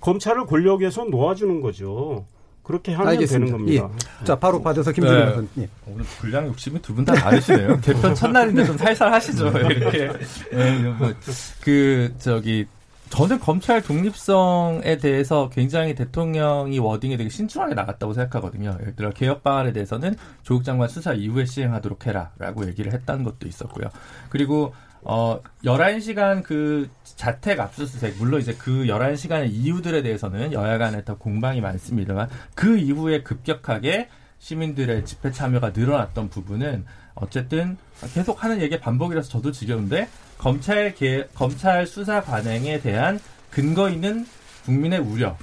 [0.00, 2.26] 검찰을 권력에서 놓아주는 거죠.
[2.66, 3.46] 그렇게 하면 알겠습니다.
[3.46, 3.88] 되는 겁니다.
[4.20, 4.24] 예.
[4.24, 5.34] 자, 바로 받아서 김준호 네.
[5.34, 5.68] 선 예.
[5.86, 7.78] 오늘 분량 욕심이 두 분다 다르시네요.
[7.80, 9.46] 개편 첫날인데 좀 살살 하시죠.
[9.56, 10.10] 이렇게.
[10.50, 11.14] 네, 뭐,
[11.60, 12.66] 그, 저기,
[13.10, 18.76] 저는 검찰 독립성에 대해서 굉장히 대통령이 워딩이 되게 신중하게 나갔다고 생각하거든요.
[18.80, 23.90] 예를 들어 개혁 방안에 대해서는 조국 장관 수사 이후에 시행하도록 해라라고 얘기를 했다는 것도 있었고요.
[24.28, 31.16] 그리고 어 11시간 그 자택 압수수색 물론 이제 그 11시간의 이유들에 대해서는 여야 간에 더
[31.16, 34.08] 공방이 많습니다만 그 이후에 급격하게
[34.38, 37.78] 시민들의 집회 참여가 늘어났던 부분은 어쨌든
[38.12, 43.18] 계속 하는 얘기 반복이라서 저도 지겨운데 검찰 개, 검찰 수사 관행에 대한
[43.50, 44.26] 근거 있는
[44.66, 45.34] 국민의 우려의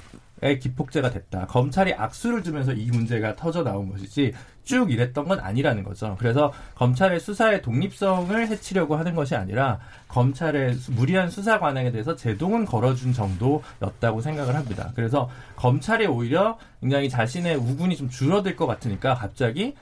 [0.52, 1.46] 기폭제가 됐다.
[1.46, 4.34] 검찰이 악수를 주면서 이 문제가 터져 나온 것이지
[4.64, 6.16] 쭉 이랬던 건 아니라는 거죠.
[6.18, 9.78] 그래서 검찰의 수사의 독립성을 해치려고 하는 것이 아니라
[10.08, 14.92] 검찰의 무리한 수사 관행에 대해서 제동은 걸어준 정도였다고 생각을 합니다.
[14.94, 19.74] 그래서 검찰이 오히려 굉장히 자신의 우군이 좀 줄어들 것 같으니까 갑자기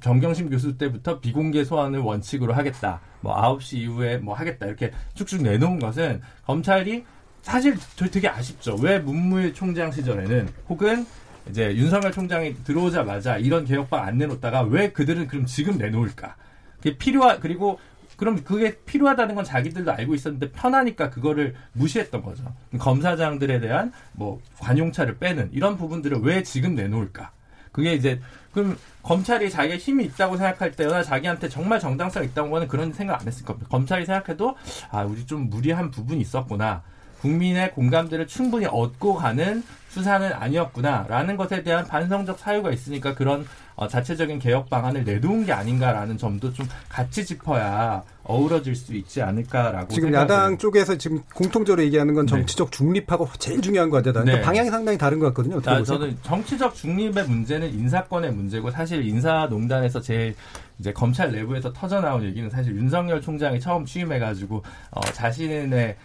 [0.00, 3.00] 정경심 교수 때부터 비공개 소환을 원칙으로 하겠다.
[3.20, 4.66] 뭐 9시 이후에 뭐 하겠다.
[4.66, 7.04] 이렇게 쭉쭉 내놓은 것은 검찰이
[7.42, 8.76] 사실 저 되게 아쉽죠.
[8.76, 11.06] 왜 문무일 총장 시절에는 혹은
[11.48, 16.36] 이제 윤석열 총장이 들어오자마자 이런 개혁방 안 내놓다가 왜 그들은 그럼 지금 내놓을까?
[16.76, 17.78] 그게 필요하 그리고
[18.16, 22.44] 그럼 그게 필요하다는 건 자기들도 알고 있었는데 편하니까 그거를 무시했던 거죠.
[22.78, 27.32] 검사장들에 대한 뭐 관용차를 빼는 이런 부분들을 왜 지금 내놓을까?
[27.72, 28.20] 그게 이제
[28.52, 33.26] 그럼 검찰이 자기가 힘이 있다고 생각할 때나 자기한테 정말 정당성 있다고 하는 그런 생각 안
[33.26, 33.68] 했을 겁니다.
[33.70, 34.56] 검찰이 생각해도
[34.90, 36.82] 아 우리 좀 무리한 부분이 있었구나.
[37.20, 43.44] 국민의 공감대를 충분히 얻고 가는 수사는 아니었구나라는 것에 대한 반성적 사유가 있으니까 그런
[43.74, 49.88] 어, 자체적인 개혁 방안을 내놓은 게 아닌가라는 점도 좀 같이 짚어야 어우러질 수 있지 않을까라고
[49.88, 52.30] 지금 야당 쪽에서 지금 공통적으로 얘기하는 건 네.
[52.30, 52.76] 정치적 네.
[52.76, 54.20] 중립하고 제일 중요한 과제다.
[54.20, 54.44] 그러니까 네.
[54.44, 55.56] 방향이 상당히 다른 것 같거든요.
[55.56, 60.36] 어떻게 아, 저는 정치적 중립의 문제는 인사권의 문제고 사실 인사농단에서 제일
[60.78, 65.96] 이제 검찰 내부에서 터져 나온 얘기는 사실 윤석열 총장이 처음 취임해가지고 어, 자신의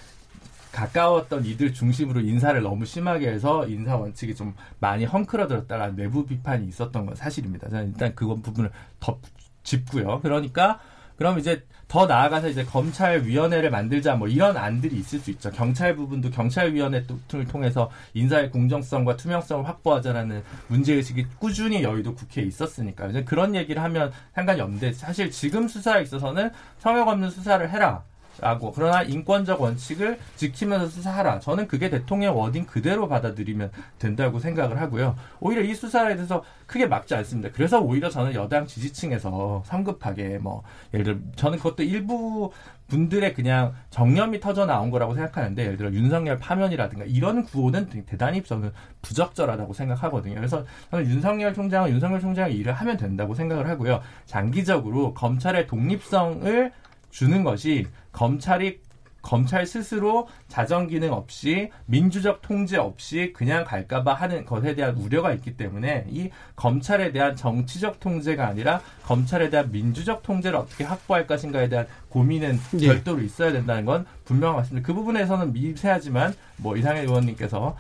[0.76, 7.06] 가까웠던 이들 중심으로 인사를 너무 심하게 해서 인사 원칙이 좀 많이 헝클어들었다라는 내부 비판이 있었던
[7.06, 7.70] 건 사실입니다.
[7.70, 8.70] 저는 일단 그건 부분을
[9.00, 9.18] 더
[9.64, 10.20] 짚고요.
[10.22, 10.80] 그러니까
[11.18, 15.50] 그럼 이제 더 나아가서 이제 검찰위원회를 만들자 뭐 이런 안들이 있을 수 있죠.
[15.52, 17.08] 경찰 부분도 경찰위원회를
[17.48, 24.60] 통해서 인사의 공정성과 투명성을 확보하자라는 문제의식이 꾸준히 여의도 국회에 있었으니까 이제 그런 얘기를 하면 상관이
[24.60, 26.50] 없는데 사실 지금 수사에 있어서는
[26.80, 28.04] 성역 없는 수사를 해라.
[28.42, 31.40] 하고 그러나 인권적 원칙을 지키면서 수사하라.
[31.40, 35.16] 저는 그게 대통령 워딩 그대로 받아들이면 된다고 생각을 하고요.
[35.40, 37.50] 오히려 이 수사에 대해서 크게 막지 않습니다.
[37.54, 40.64] 그래서 오히려 저는 여당 지지층에서 성급하게 뭐
[40.94, 42.52] 예를 들어 저는 그것도 일부
[42.88, 48.72] 분들의 그냥 정념이 터져 나온 거라고 생각하는데 예를 들어 윤석열 파면이라든가 이런 구호는 대단히 저는
[49.02, 50.36] 부적절하다고 생각하거든요.
[50.36, 54.02] 그래서 저는 윤석열 총장은 윤석열 총장의 일을 하면 된다고 생각을 하고요.
[54.26, 56.72] 장기적으로 검찰의 독립성을
[57.16, 58.82] 주는 것이 검찰이
[59.22, 65.56] 검찰 스스로 자정 기능 없이 민주적 통제 없이 그냥 갈까봐 하는 것에 대한 우려가 있기
[65.56, 71.88] 때문에 이 검찰에 대한 정치적 통제가 아니라 검찰에 대한 민주적 통제를 어떻게 확보할 것인가에 대한
[72.16, 72.88] 고민은 예.
[72.88, 74.88] 별도로 있어야 된다는 건 분명한 것 같습니다.
[74.88, 77.76] 그 부분에서는 미세하지만 뭐 이상해 의원님께서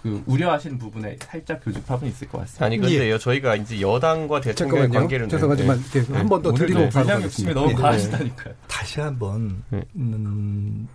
[0.00, 2.64] 그 우려하시는 부분에 살짝 교집합은 있을 것 같습니다.
[2.64, 5.00] 아니 근데요 저희가 이제 여당과 대통령의 잠깐만요.
[5.00, 6.16] 관계를 죄송하지만 네.
[6.16, 7.60] 한번 더 드리고 바로 분량 욕심이 가겠습니다.
[7.60, 7.74] 너무 네.
[7.74, 8.54] 과하시다니까요.
[8.68, 9.82] 다시 한번 네.
[9.96, 10.88] 음,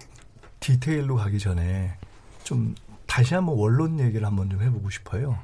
[0.59, 1.93] 디테일로 가기 전에
[2.43, 2.73] 좀
[3.05, 5.37] 다시 한번 원론 얘기를 한번 좀 해보고 싶어요.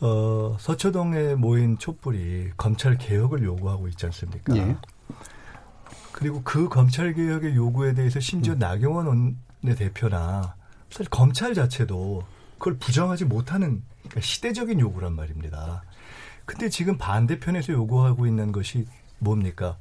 [0.00, 4.56] 어, 서초동에 모인 촛불이 검찰 개혁을 요구하고 있지 않습니까?
[4.56, 4.76] 예.
[6.14, 10.54] 그리고 그 검찰 개혁의 요구에 대해서 심지어 나경원 원내 대표나
[10.88, 12.22] 사실 검찰 자체도
[12.56, 15.82] 그걸 부정하지 못하는 그러니까 시대적인 요구란 말입니다.
[16.44, 18.86] 근데 지금 반대편에서 요구하고 있는 것이
[19.18, 19.76] 뭡니까?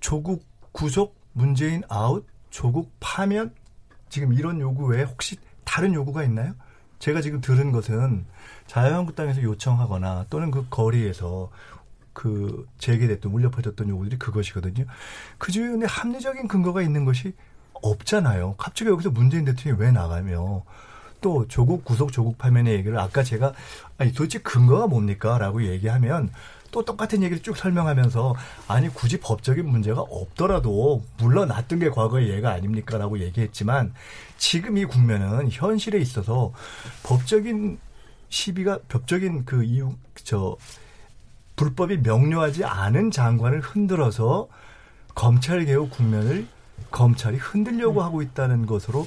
[0.00, 3.54] 조국 구속, 문재인 아웃, 조국 파면?
[4.08, 6.54] 지금 이런 요구 외에 혹시 다른 요구가 있나요?
[6.98, 8.26] 제가 지금 들은 것은
[8.66, 11.50] 자유한국당에서 요청하거나 또는 그 거리에서
[12.14, 14.86] 그 제기됐던 울려 퍼졌던 요구들이 그것이거든요.
[15.36, 17.34] 그 주변에 합리적인 근거가 있는 것이
[17.74, 18.54] 없잖아요.
[18.56, 20.64] 갑자기 여기서 문재인 대통령이 왜 나가며
[21.20, 23.52] 또 조국 구속 조국 파면의 얘기를 아까 제가
[23.98, 26.30] 아니 도대체 근거가 뭡니까라고 얘기하면
[26.70, 28.34] 또 똑같은 얘기를 쭉 설명하면서
[28.68, 33.94] 아니 굳이 법적인 문제가 없더라도 물러났던 게 과거의 예가 아닙니까라고 얘기했지만
[34.38, 36.52] 지금 이 국면은 현실에 있어서
[37.04, 37.78] 법적인
[38.28, 40.56] 시비가 법적인 그 이유 저
[41.56, 44.48] 불법이 명료하지 않은 장관을 흔들어서
[45.14, 46.46] 검찰 개혁 국면을
[46.90, 49.06] 검찰이 흔들려고 하고 있다는 것으로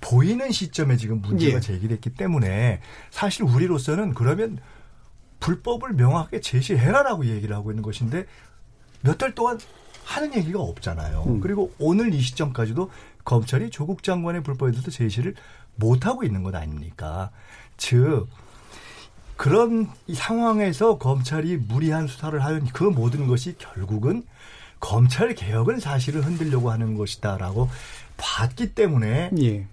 [0.00, 1.60] 보이는 시점에 지금 문제가 예.
[1.60, 4.58] 제기됐기 때문에 사실 우리로서는 그러면
[5.40, 8.26] 불법을 명확하게 제시해라라고 얘기를 하고 있는 것인데
[9.02, 9.58] 몇 달 동안
[10.04, 11.24] 하는 얘기가 없잖아요.
[11.26, 11.40] 음.
[11.40, 12.90] 그리고 오늘 이 시점까지도
[13.24, 15.34] 검찰이 조국 장관의 불법에 대해서 제시를
[15.76, 17.30] 못 하고 있는 것 아닙니까?
[17.76, 18.26] 즉
[19.40, 24.22] 그런 이 상황에서 검찰이 무리한 수사를 하는 그 모든 것이 결국은
[24.80, 27.70] 검찰 개혁을 사실을 흔들려고 하는 것이다라고
[28.18, 29.66] 봤기 때문에 예.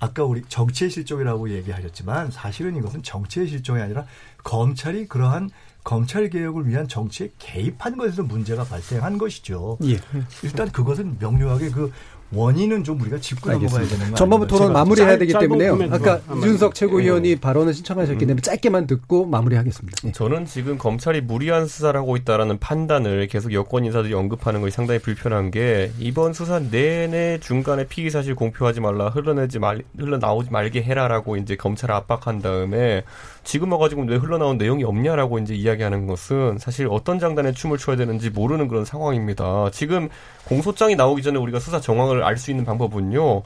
[0.00, 4.04] 아까 우리 정치의 실종이라고 얘기하셨지만 사실은 이것은 정치의 실종이 아니라
[4.44, 5.48] 검찰이 그러한
[5.82, 9.78] 검찰 개혁을 위한 정치에 개입한 것에서 문제가 발생한 것이죠.
[9.84, 9.98] 예.
[10.42, 11.90] 일단 그것은 명료하게 그
[12.32, 15.78] 원인은 좀 우리가 짚고 넘어가야 되는 거 전반부 토론 마무리해야 짧- 되기 때문에요.
[15.90, 16.20] 아까.
[16.44, 17.40] 윤석 최고위원이 예.
[17.40, 19.98] 발언을 신청하셨기 때문에 짧게만 듣고 마무리하겠습니다.
[20.08, 20.12] 예.
[20.12, 25.50] 저는 지금 검찰이 무리한 수사를 하고 있다라는 판단을 계속 여권 인사들이 언급하는 것이 상당히 불편한
[25.50, 31.56] 게 이번 수사 내내 중간에 피의 사실 공표하지 말라 흘러내지 말 흘러나오지 말게 해라라고 이제
[31.56, 33.02] 검찰을 압박한 다음에
[33.42, 38.30] 지금 와가지고 왜 흘러나온 내용이 없냐라고 이제 이야기하는 것은 사실 어떤 장단에 춤을 춰야 되는지
[38.30, 39.70] 모르는 그런 상황입니다.
[39.72, 40.08] 지금
[40.46, 43.42] 공소장이 나오기 전에 우리가 수사 정황을 알 수 있는 방법은요.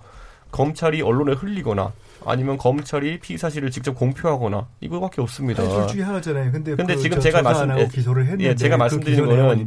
[0.51, 1.93] 검찰이 언론에 흘리거나
[2.27, 5.63] 아니면 검찰이 피의 사실을 직접 공표하거나 이거밖에 없습니다.
[5.69, 6.53] 둘 중에 하나잖아요.
[6.53, 9.67] 근데, 근데 그 지금 저 제가 말씀- 예, 기소를 했는데 예, 제가 그 말씀드리는 거는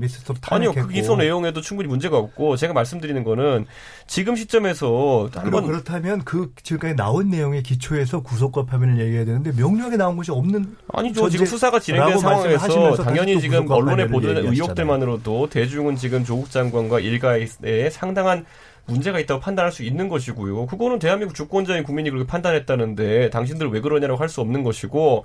[0.49, 0.87] 아니요, 그.
[0.87, 3.65] 기소 내용에도 충분히 문제가 없고 제가 말씀드리는 거는
[4.07, 10.15] 지금 시점에서 한번 그렇다면 그 지금까지 나온 내용의 기초에서 구속과 파면을 얘기해야 되는데 명료하게 나온
[10.17, 11.29] 것이 없는 아니죠.
[11.29, 14.45] 지금 수사가 진행된 상황에서 당연히 지금 언론에 보도된.
[14.47, 17.45] 의혹들만으로도 대중은 지금 조국 장관과 일가에
[17.91, 18.45] 상당한
[18.87, 20.65] 문제가 있다고 판단할 수 있는 것이고요.
[20.65, 25.23] 그거는 대한민국 주권자인 국민이 그렇게 판단했다는데 당신들 왜 그러냐라고 할 수 없는 것이고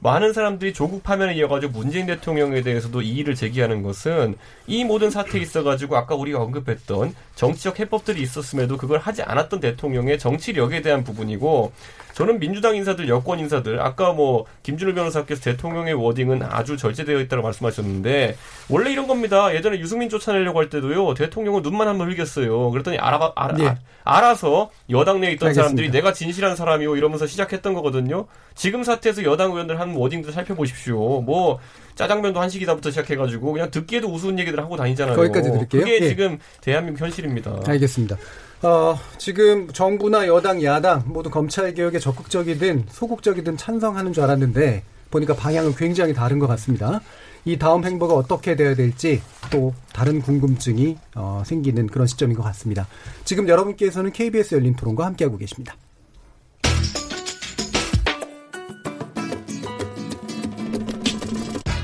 [0.00, 4.36] 많은 사람들이 조국 파면에 이어가지고 문재인 대통령에 대해서도 이의를 제기하는 것은
[4.66, 10.82] 이 모든 사태에 있어가지고 아까 우리가 언급했던 정치적 해법들이 있었음에도 그걸 하지 않았던 대통령의 정치력에
[10.82, 11.72] 대한 부분이고
[12.16, 18.38] 저는 민주당 인사들, 여권 인사들, 아까 뭐 김준일 변호사께서 대통령의 워딩은 아주 절제되어 있다고 말씀하셨는데
[18.70, 19.54] 원래 이런 겁니다.
[19.54, 22.70] 예전에 유승민 쫓아내려고 할 때도요 대통령은 눈만 한번 흘겼어요.
[22.70, 23.74] 그랬더니 알아, 알아, 예.
[24.04, 25.62] 알아서 여당 내에 있던 알겠습니다.
[25.62, 28.26] 사람들이 내가 진실한 사람이요 이러면서 시작했던 거거든요.
[28.54, 31.20] 지금 사태에서 여당 의원들 한 워딩들 살펴보십시오.
[31.20, 31.58] 뭐
[31.96, 35.16] 짜장면도 한식이다부터 시작해가지고 그냥 듣기에도 우스운 얘기들 하고 다니잖아요.
[35.16, 35.82] 거기까지 드릴게요.
[35.82, 36.08] 그게 예.
[36.08, 37.60] 지금 대한민국 현실입니다.
[37.66, 38.16] 알겠습니다.
[38.62, 45.74] 어, 지금 정부나 여당, 야당 모두 검찰 개혁에 적극적이든 소극적이든 찬성하는 줄 알았는데 보니까 방향은
[45.74, 47.00] 굉장히 다른 것 같습니다.
[47.44, 52.88] 이 다음 행보가 어떻게 돼야 될지 또 다른 궁금증이 어, 생기는 그런 시점인 것 같습니다.
[53.24, 55.76] 지금 여러분께서는 KBS 열린 토론과 함께하고 계십니다.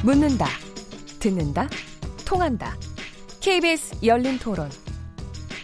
[0.02, 0.46] 묻는다,
[1.20, 1.68] 듣는다,
[2.24, 2.74] 통한다.
[3.40, 4.68] KBS 열린 토론.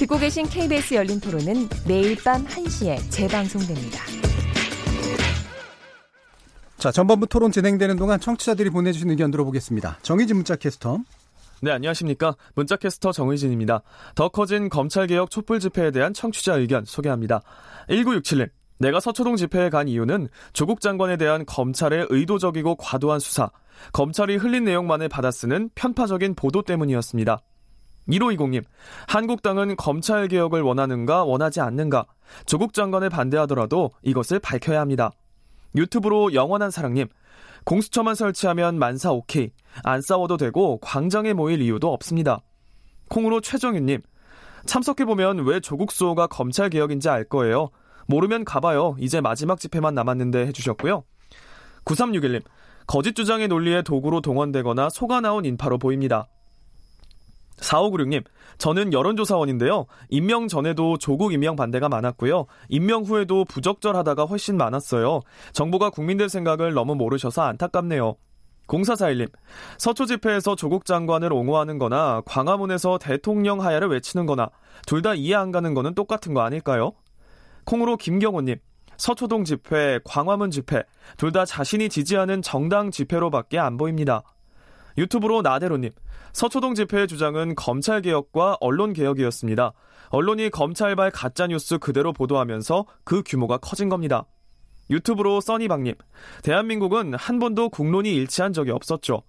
[0.00, 3.98] 듣고 계신 KBS 열린 토론은 매일 밤 1시에 재방송됩니다.
[6.78, 9.98] 자, 전반부 토론 진행되는 동안 청취자들이 보내주신 의견 들어보겠습니다.
[10.00, 11.00] 정의진 문자 캐스터.
[11.60, 12.34] 네, 안녕하십니까.
[12.54, 13.82] 문자캐스터 정의진입니다.
[14.14, 17.42] 더 커진 검찰개혁 촛불 집회에 대한 청취자 의견 소개합니다.
[17.90, 18.48] 1967님.
[18.78, 23.50] 내가 서초동 집회에 간 이유는 조국 장관에 대한 검찰의 의도적이고 과도한 수사,
[23.92, 27.42] 검찰이 흘린 내용만을 받아쓰는 편파적인 보도 때문이었습니다.
[28.10, 28.64] 1520님,
[29.06, 32.06] 한국당은 검찰 개혁을 원하는가 원하지 않는가,
[32.46, 35.10] 조국 장관을 반대하더라도 이것을 밝혀야 합니다.
[35.76, 37.08] 유튜브로 영원한 사랑님,
[37.64, 39.50] 공수처만 설치하면 만사 오케이,
[39.84, 42.40] 안 싸워도 되고 광장에 모일 이유도 없습니다.
[43.08, 44.02] 콩으로 최정윤님,
[44.66, 47.70] 참석해보면 왜 조국 수호가 검찰 개혁인지 알 거예요.
[48.06, 48.96] 모르면 가봐요.
[48.98, 51.04] 이제 마지막 집회만 남았는데 해주셨고요.
[51.84, 52.42] 9361님,
[52.86, 56.26] 거짓 주장의 논리에 도구로 동원되거나 속아 나온 인파로 보입니다.
[57.60, 58.24] 4596님,
[58.58, 59.86] 저는 여론조사원인데요.
[60.08, 62.46] 임명 전에도 조국 임명 반대가 많았고요.
[62.68, 65.20] 임명 후에도 부적절하다가 훨씬 많았어요.
[65.52, 68.16] 정부가 국민들 생각을 너무 모르셔서 안타깝네요.
[68.66, 69.30] 0441님,
[69.78, 74.50] 서초 집회에서 조국 장관을 옹호하는 거나 광화문에서 대통령 하야를 외치는 거나
[74.86, 76.92] 둘 다 이해 안 가는 거는 똑같은 거 아닐까요?
[77.64, 78.56] 콩으로 김경호님,
[78.96, 80.84] 서초동 집회, 광화문 집회,
[81.16, 84.22] 둘 다 자신이 지지하는 정당 집회로밖에 안 보입니다.
[85.00, 85.92] 유튜브로 나대로님,
[86.34, 89.72] 서초동 집회의 주장은 검찰개혁과 언론개혁이었습니다.
[90.10, 94.26] 언론이 검찰발 가짜뉴스 그대로 보도하면서 그 규모가 커진 겁니다.
[94.90, 95.94] 유튜브로 써니방님,
[96.42, 99.22] 대한민국은 한 번도 국론이 일치한 적이 없었죠.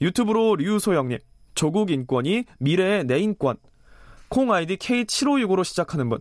[0.00, 1.18] 유튜브로 류소영님,
[1.56, 3.56] 조국 인권이 미래의 내 인권.
[4.28, 6.20] 콩 아이디 K7565로 시작하는 분,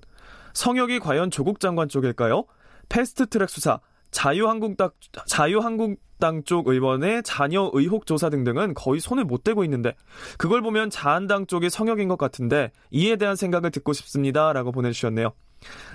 [0.53, 2.45] 성역이 과연 조국 장관 쪽일까요?
[2.87, 3.81] 패스트 트랙 수사,
[4.11, 4.89] 자유한국당,
[5.27, 9.93] 자유한국당 쪽 의원의 자녀 의혹 조사 등등은 거의 손을 못 대고 있는데
[10.37, 14.53] 그걸 보면 자한당 쪽이 성역인 것 같은데 이에 대한 생각을 듣고 싶습니다.
[14.53, 15.33] 라고 보내주셨네요.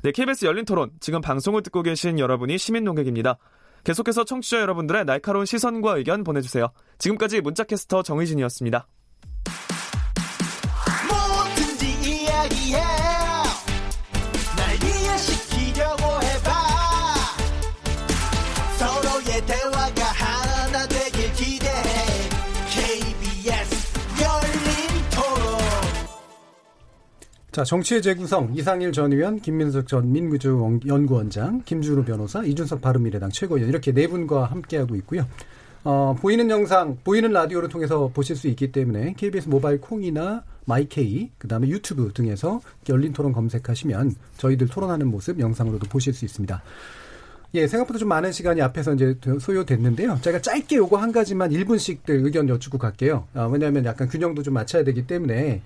[0.02, 0.90] 네, KBS 열린 토론.
[1.00, 3.38] 지금 방송을 듣고 계신 여러분이 시민 농객입니다.
[3.84, 6.68] 계속해서 청취자 여러분들의 날카로운 시선과 의견 보내주세요.
[6.98, 8.86] 지금까지 문자캐스터 정의진이었습니다.
[27.54, 33.92] 자, 정치의 재구성 이상일 전 의원, 김민석 전 민구주연구원장, 김주루 변호사, 이준석 바른미래당 최고위원 이렇게
[33.92, 35.24] 네 분과 함께하고 있고요.
[35.84, 41.46] 어, 보이는 영상, 보이는 라디오를 통해서 보실 수 있기 때문에 KBS 모바일 콩이나 마이케이, 그
[41.46, 46.60] 다음에 유튜브 등에서 열린 토론 검색하시면 저희들 토론하는 모습 영상으로도 보실 수 있습니다.
[47.54, 50.18] 예, 생각보다 좀 많은 시간이 앞에서 이제 소요됐는데요.
[50.22, 53.28] 제가 짧게 요거 한 가지만 1분씩들 의견 여쭙고 갈게요.
[53.32, 55.62] 아, 왜냐하면 약간 균형도 좀 맞춰야 되기 때문에.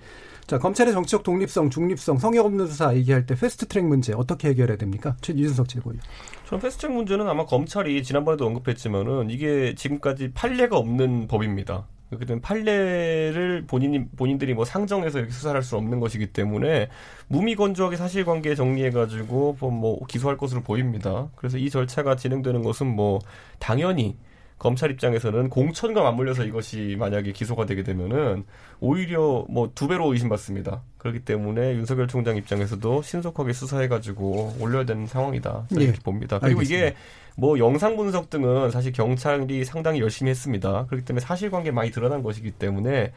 [0.49, 5.15] 자, 검찰의 정치적 독립성, 중립성, 성역 없는 수사 얘기할 때 패스트트랙 문제 어떻게 해결해야 됩니까?
[5.21, 6.01] 최유준석 최고위원.
[6.47, 11.85] 저는 패스트트랙 문제는 아마 검찰이 지난번에도 언급했지만은 이게 지금까지 판례가 없는 법입니다.
[12.09, 16.89] 그렇기 판례를 본인이 본인들이 뭐 상정해서 이렇게 수사할 수 없는 것이기 때문에
[17.27, 21.29] 무미건조하게 사실관계 정리해가지고 뭐 기소할 것으로 보입니다.
[21.35, 23.19] 그래서 이 절차가 진행되는 것은 뭐
[23.59, 24.17] 당연히
[24.59, 28.43] 검찰 입장에서는 공천과 맞물려서 이것이 만약에 기소가 되게 되면은
[28.81, 30.81] 오히려 뭐 두 배로 의심받습니다.
[30.97, 35.67] 그렇기 때문에 윤석열 총장 입장에서도 신속하게 수사해가지고 올려야 되는 상황이다.
[35.79, 35.83] 예.
[35.85, 36.39] 이렇게 봅니다.
[36.39, 36.87] 그리고 알겠습니다.
[36.87, 36.95] 이게
[37.37, 40.85] 뭐 영상 분석 등은 사실 경찰이 상당히 열심히 했습니다.
[40.87, 43.13] 그렇기 때문에 사실관계 많이 드러난 것이기 때문에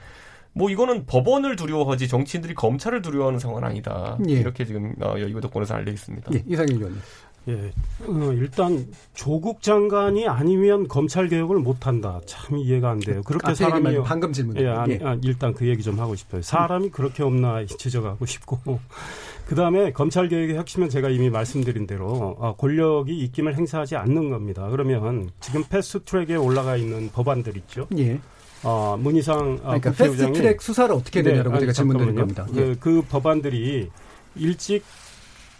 [0.52, 4.18] 뭐 이거는 법원을 두려워하지 정치인들이 검찰을 두려워하는 상황은 아니다.
[4.28, 4.34] 예.
[4.34, 6.30] 이렇게 지금 어, 여의도 권에서 알려 있습니다.
[6.34, 7.00] 예, 이상일 의원님.
[7.48, 7.72] 예,
[8.06, 12.20] 어, 일단 조국 장관이 아니면 검찰 개혁을 못 한다.
[12.24, 13.22] 참 이해가 안 돼요.
[13.24, 14.56] 그렇게 앞에 사람이 얘기만 방금 질문.
[14.58, 16.42] 예, 아니, 아, 일단 그 얘기 좀 하고 싶어요.
[16.42, 18.58] 사람이 그렇게 없나 지적하고 싶고.
[19.46, 24.68] 그 다음에 검찰 개혁의 핵심은 제가 이미 말씀드린 대로 아, 권력이 입김을 행사하지 않는 겁니다.
[24.70, 27.88] 그러면 지금 패스트 트랙에 올라가 있는 법안들 있죠.
[27.98, 28.20] 예.
[28.62, 32.14] 어, 문희상 아, 그러니까 패스트트랙 수사를 어떻게 되냐라고 네, 제가 질문드린.
[32.14, 32.46] 겁니다.
[32.52, 32.76] 그, 예.
[32.78, 33.90] 그 법안들이
[34.36, 34.84] 일찍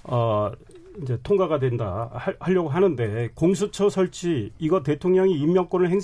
[0.05, 0.51] 어
[1.03, 6.01] 이제 통과가 된다 하, 하려고 하는데 공수처 설치 이거 대통령이 임명권을 행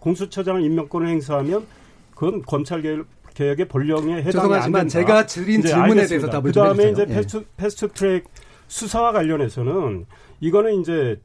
[0.00, 1.66] 공수처장을 임명권을 행사하면
[2.14, 4.88] 그건 검찰 개혁, 개혁의 본령에 해당이 안 죄송하지만.
[4.88, 6.06] 제가 드린 질문에.
[6.06, 7.04] 대해서 답을 그좀 다음에 해주세요.
[7.04, 7.16] 이제 예.
[7.16, 8.24] 패스트, 패스트 트랙
[8.68, 10.06] 수사와 관련해서는
[10.40, 11.20] 이거는 이제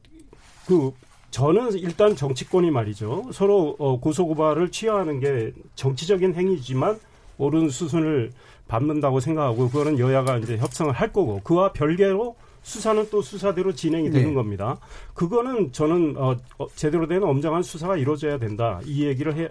[0.68, 0.91] 그
[1.32, 3.30] 저는 일단 정치권이 말이죠.
[3.34, 6.99] 서로 어, 고소고발을 취하하는 게 정치적인 행위지만
[7.38, 8.32] 옳은 수순을
[8.68, 12.36] 밟는다고 생각하고 그거는 여야가 이제 협상을 할 거고 그와 별개로
[12.68, 14.34] 수사는 또 수사대로 진행이 되는 네.
[14.34, 14.78] 겁니다.
[15.13, 18.82] 그거는 저는 어, 어, 제대로 된 엄정한 수사가 이루어져야 된다.
[18.84, 19.49] 이 얘기를 해,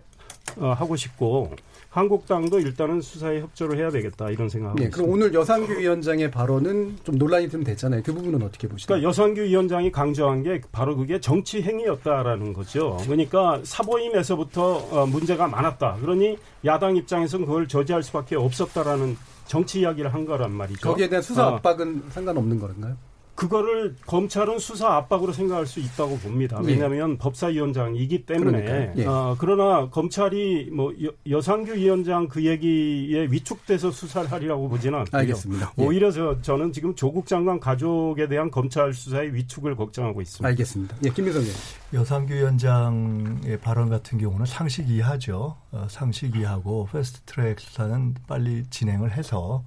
[0.59, 1.51] 어, 하고 싶고
[1.89, 4.97] 한국당도 일단은 수사에 협조를 해야 되겠다 이런 생각하고 예, 있습니다.
[4.97, 8.03] 그럼 오늘 여상규 위원장의 발언은 좀 논란이 좀 됐잖아요.
[8.05, 9.01] 그 부분은 어떻게 보시나요?
[9.01, 12.99] 그러니까 여상규 위원장이 강조한 게 바로 그게 정치 행위였다라는 거죠.
[13.05, 15.97] 그러니까 사보임에서부터 어, 문제가 많았다.
[16.03, 16.37] 그러니
[16.67, 19.17] 야당 입장에서는 그걸 저지할 수밖에 없었다라는
[19.47, 20.89] 정치 이야기를 한 거란 말이죠.
[20.89, 22.97] 거기에 대한 수사 어, 압박은 상관없는 건가요?
[23.37, 26.59] 그거를 검찰은 수사 압박으로 생각할 수 있다고 봅니다.
[26.65, 26.69] 예.
[26.69, 28.63] 왜냐하면 법사위원장이기 때문에.
[28.63, 28.93] 그러니까요.
[28.97, 29.07] 예.
[29.07, 30.93] 어, 그러나 검찰이 뭐
[31.31, 35.21] 여, 상규 위원장 그 얘기에 위축돼서 수사를 하리라고 보지는 않고요.
[35.21, 35.75] 알겠습니다.
[35.79, 35.85] 예.
[35.85, 40.49] 오히려 저, 저는 지금 조국 장관 가족에 대한 검찰 수사의 위축을 걱정하고 있습니다.
[40.49, 40.97] 알겠습니다.
[41.05, 41.55] 예, 김민석 의원.
[41.93, 45.57] 여상규 위원장의 발언 같은 경우는 상식 이하죠.
[45.73, 49.63] 어, 상식 이하고 패스트트랙 수사는 빨리 진행을 해서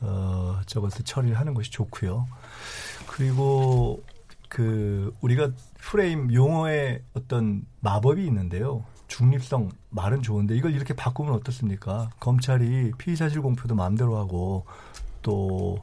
[0.00, 2.26] 어, 저것을 처리를 하는 것이 좋고요.
[3.12, 4.02] 그리고
[4.48, 8.84] 그 우리가 프레임 용어의 어떤 마법이 있는데요.
[9.06, 12.08] 중립성 말은 좋은데 이걸 이렇게 바꾸면 어떻습니까?
[12.20, 14.64] 검찰이 피의 사실 공표도 마음대로 하고
[15.20, 15.76] 또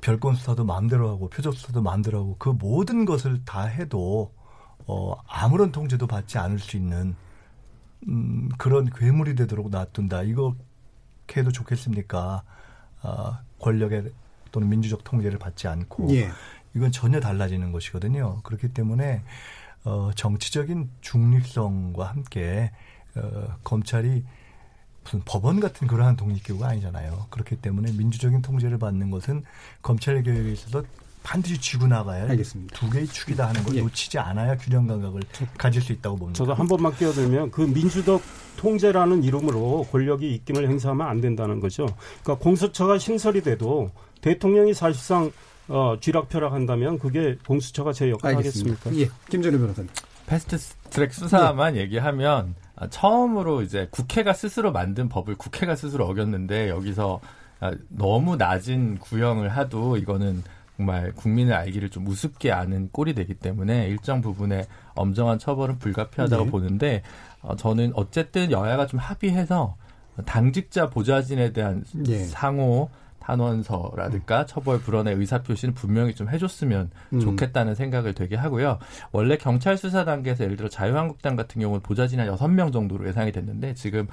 [0.00, 4.32] 별건 수사도 마음대로 하고 표적 수사도 마음대로 하고 그 모든 것을 다 해도
[4.86, 7.14] 어 아무런 통제도 받지 않을 수 있는
[8.08, 10.22] 음 그런 괴물이 되도록 놔둔다.
[10.22, 10.54] 이거
[11.36, 12.42] 해도 좋겠습니까?
[13.02, 14.10] 아 권력의
[14.52, 16.30] 또는 민주적 통제를 받지 않고 예.
[16.74, 18.40] 이건 전혀 달라지는 것이거든요.
[18.42, 19.22] 그렇기 때문에
[19.84, 22.70] 어, 정치적인 중립성과 함께
[23.16, 24.24] 어, 검찰이
[25.02, 27.26] 무슨 법원 같은 그러한 독립기구가 아니잖아요.
[27.30, 29.42] 그렇기 때문에 민주적인 통제를 받는 것은
[29.80, 30.82] 검찰 개혁에 있어서
[31.22, 32.76] 반드시 쥐고 나가야 할 알겠습니다.
[32.76, 33.80] 두 개의 축이다 하는 걸 예.
[33.80, 35.22] 놓치지 않아야 균형 감각을
[35.56, 36.38] 가질 수 있다고 봅니다.
[36.38, 38.22] 저도 한 번만 끼어들면 그 민주적
[38.56, 41.86] 통제라는 이름으로 권력이 입김을 행사하면 안 된다는 거죠.
[42.22, 43.90] 그러니까 공수처가 신설이 돼도
[44.20, 45.30] 대통령이 사실상
[45.68, 48.80] 어, 쥐락펴락한다면 그게 공수처가 제 역할 알겠습니다.
[48.80, 49.00] 하겠습니까?
[49.02, 49.90] 예, 김준우 변호사님.
[50.26, 50.58] 패스트
[50.90, 57.20] 트랙 수사만 얘기하면 아, 처음으로 이제 국회가 스스로 만든 법을 국회가 스스로 어겼는데 여기서
[57.60, 60.42] 아, 너무 낮은 구형을 하도 이거는
[60.76, 66.50] 정말 국민의 알기를 좀 우습게 아는 꼴이 되기 때문에 일정 부분의 엄정한 처벌은 불가피하다고 네.
[66.50, 67.02] 보는데
[67.42, 69.76] 어, 저는 어쨌든 여야가 좀 합의해서
[70.24, 72.24] 당직자 보좌진에 대한 예.
[72.24, 72.90] 상호
[73.28, 77.20] 탄원서라든가 처벌 불원의 의사 표시는 분명히 좀 해줬으면 음.
[77.20, 78.78] 좋겠다는 생각을 되게 하고요.
[79.12, 83.74] 원래 경찰 수사 단계에서 예를 들어 자유한국당 같은 경우는 보좌진이 한 6명 정도로 예상이 됐는데
[83.74, 84.06] 지금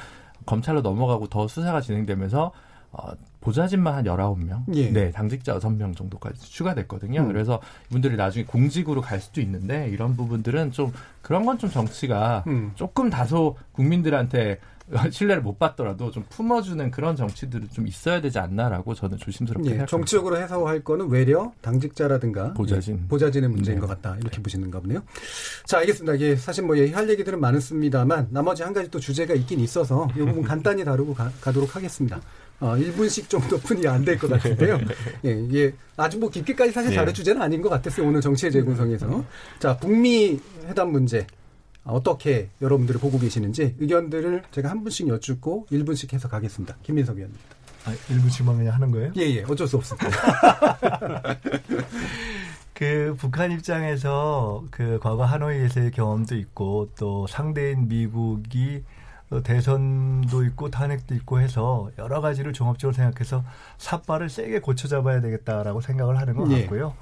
[0.45, 2.51] 검찰로 넘어가고 더 수사가 진행되면서
[2.91, 3.11] 어,
[3.41, 4.89] 보좌진만 한 19명, 예.
[4.89, 7.22] 네, 당직자 6명 정도까지 추가됐거든요.
[7.22, 7.28] 음.
[7.28, 7.59] 그래서
[7.89, 12.72] 이분들이 나중에 공직으로 갈 수도 있는데 이런 부분들은 좀 그런 건 좀 정치가 음.
[12.76, 14.59] 조금 다소 국민들한테
[15.10, 19.90] 신뢰를 못 받더라도 좀 품어주는 그런 정치들은 좀 있어야 되지 않나라고 저는 조심스럽게 예, 생각합니다.
[19.90, 23.00] 정치적으로 해석할 거는 외려 당직자라든가 보좌진.
[23.04, 23.82] 예, 보좌진의 문제인 네.
[23.82, 25.02] 것 같다 이렇게 보시는가 보네요.
[25.66, 26.14] 자 알겠습니다.
[26.16, 30.44] 이게 사실 뭐 할 얘기들은 많습니다만 나머지 한 가지 또 주제가 있긴 있어서 이 부분
[30.44, 32.22] 간단히 다루고 가, 도록 하겠습니다.
[32.60, 34.80] 어, 1분씩 정도뿐이 안 될 것 같은데요.
[35.26, 36.96] 예, 이게 아주 뭐 깊게까지 사실 예.
[36.96, 38.08] 다룰 주제는 아닌 것 같았어요.
[38.08, 39.26] 오늘 정치의 재구성에서.
[39.60, 41.26] 자, 북미 회담 문제.
[41.86, 46.76] 어떻게 여러분들이 보고 계시는지 의견들을 제가 한 분씩 여쭙고 1분씩 해서 가겠습니다.
[46.84, 47.38] 김민석 의원님.
[47.86, 49.12] 아, 일부 지만 그냥 하는 거예요?
[49.16, 49.44] 예, 예.
[49.44, 50.10] 어쩔 수 없습니다.
[52.74, 58.84] 그 북한 입장에서 그 과거 하노이에서의 경험도 있고 또 상대인 미국이
[59.30, 63.44] 어, 대선도 있고 탄핵도 있고 해서 여러 가지를 종합적으로 생각해서
[63.78, 66.62] 삿발을 세게 고쳐 잡아야 되겠다라고 생각을 하는 것 예.
[66.62, 66.96] 같고요.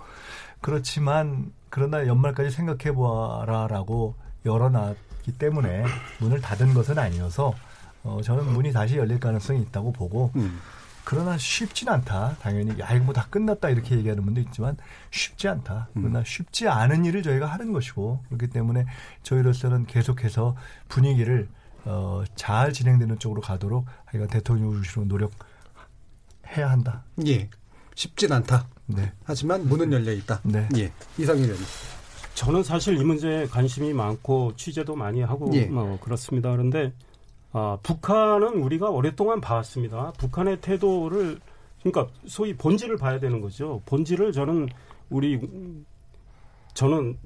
[0.62, 4.16] 그렇지만 그러나 연말까지 생각해 보아라라고
[4.46, 5.86] 열어놨기 때문에
[6.20, 7.54] 문을 닫은 것은 아니어서
[8.04, 10.60] 어, 저는 문이 다시 열릴 가능성이 있다고 보고 음.
[11.06, 12.38] 그러나 쉽진 않다.
[12.42, 14.78] 당연히 야 이거 뭐 다 끝났다 이렇게 얘기하는 분도 있지만
[15.12, 15.90] 쉽지 않다.
[15.94, 16.24] 그러나 음.
[16.26, 18.86] 쉽지 않은 일을 저희가 하는 것이고 그렇기 때문에
[19.24, 20.56] 저희로서는 계속해서
[20.88, 21.50] 분위기를
[21.86, 27.04] 어, 잘 진행되는 쪽으로 가도록 하여간 대통령으로 노력해야 한다.
[27.28, 27.50] 예.
[27.96, 28.68] 쉽진 않다.
[28.86, 29.12] 네.
[29.26, 30.40] 하지만 문은 열려 있다.
[30.44, 30.68] 네.
[30.78, 30.92] 예.
[31.18, 31.66] 이상일 의원님.
[32.36, 35.66] 저는 사실 이 문제에 관심이 많고 취재도 많이 하고 예.
[35.66, 36.52] 뭐 그렇습니다.
[36.52, 36.94] 그런데
[37.52, 40.14] 아, 북한은 우리가 오랫동안 봐왔습니다.
[40.18, 41.40] 북한의 태도를
[41.84, 43.82] 그러니까 소위 본질을 봐야 되는 거죠.
[43.86, 44.70] 본질을 저는
[45.10, 45.86] 우리 음,
[46.74, 47.18] 저는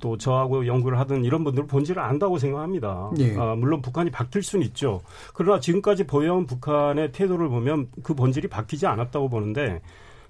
[0.00, 3.12] 또 저하고 연구를 하던 이런 분들 본질을 안다고 생각합니다.
[3.18, 3.36] 예.
[3.38, 5.00] 아, 물론 북한이 바뀔 수는 있죠.
[5.32, 9.80] 그러나 지금까지 보여온 북한의 태도를 보면 그 본질이 바뀌지 않았다고 보는데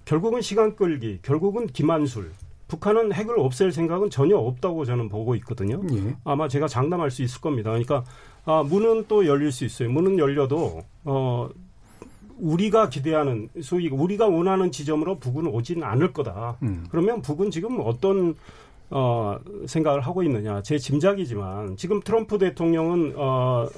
[0.05, 2.33] 결국은 시간 끌기, 결국은 기만술.
[2.73, 5.83] 북한은 핵을 없앨 생각은 전혀 없다고 저는 보고 있거든요.
[5.93, 6.17] 예.
[6.25, 7.69] 아마 제가 장담할 수 있을 겁니다.
[7.69, 8.03] 그러니까
[8.47, 9.91] 아, 문은 또 열릴 수 있어요.
[9.91, 11.51] 문은 열려도 어
[12.39, 16.57] 우리가 기대하는 소위 우리가 원하는 지점으로 북은 오지는 않을 거다.
[16.63, 16.87] 음.
[16.91, 18.37] 그러면 북은 지금 어떤
[18.89, 20.63] 어, 생각을 하고 있느냐.
[20.63, 23.69] 제 짐작이지만 지금 트럼프 대통령은 어,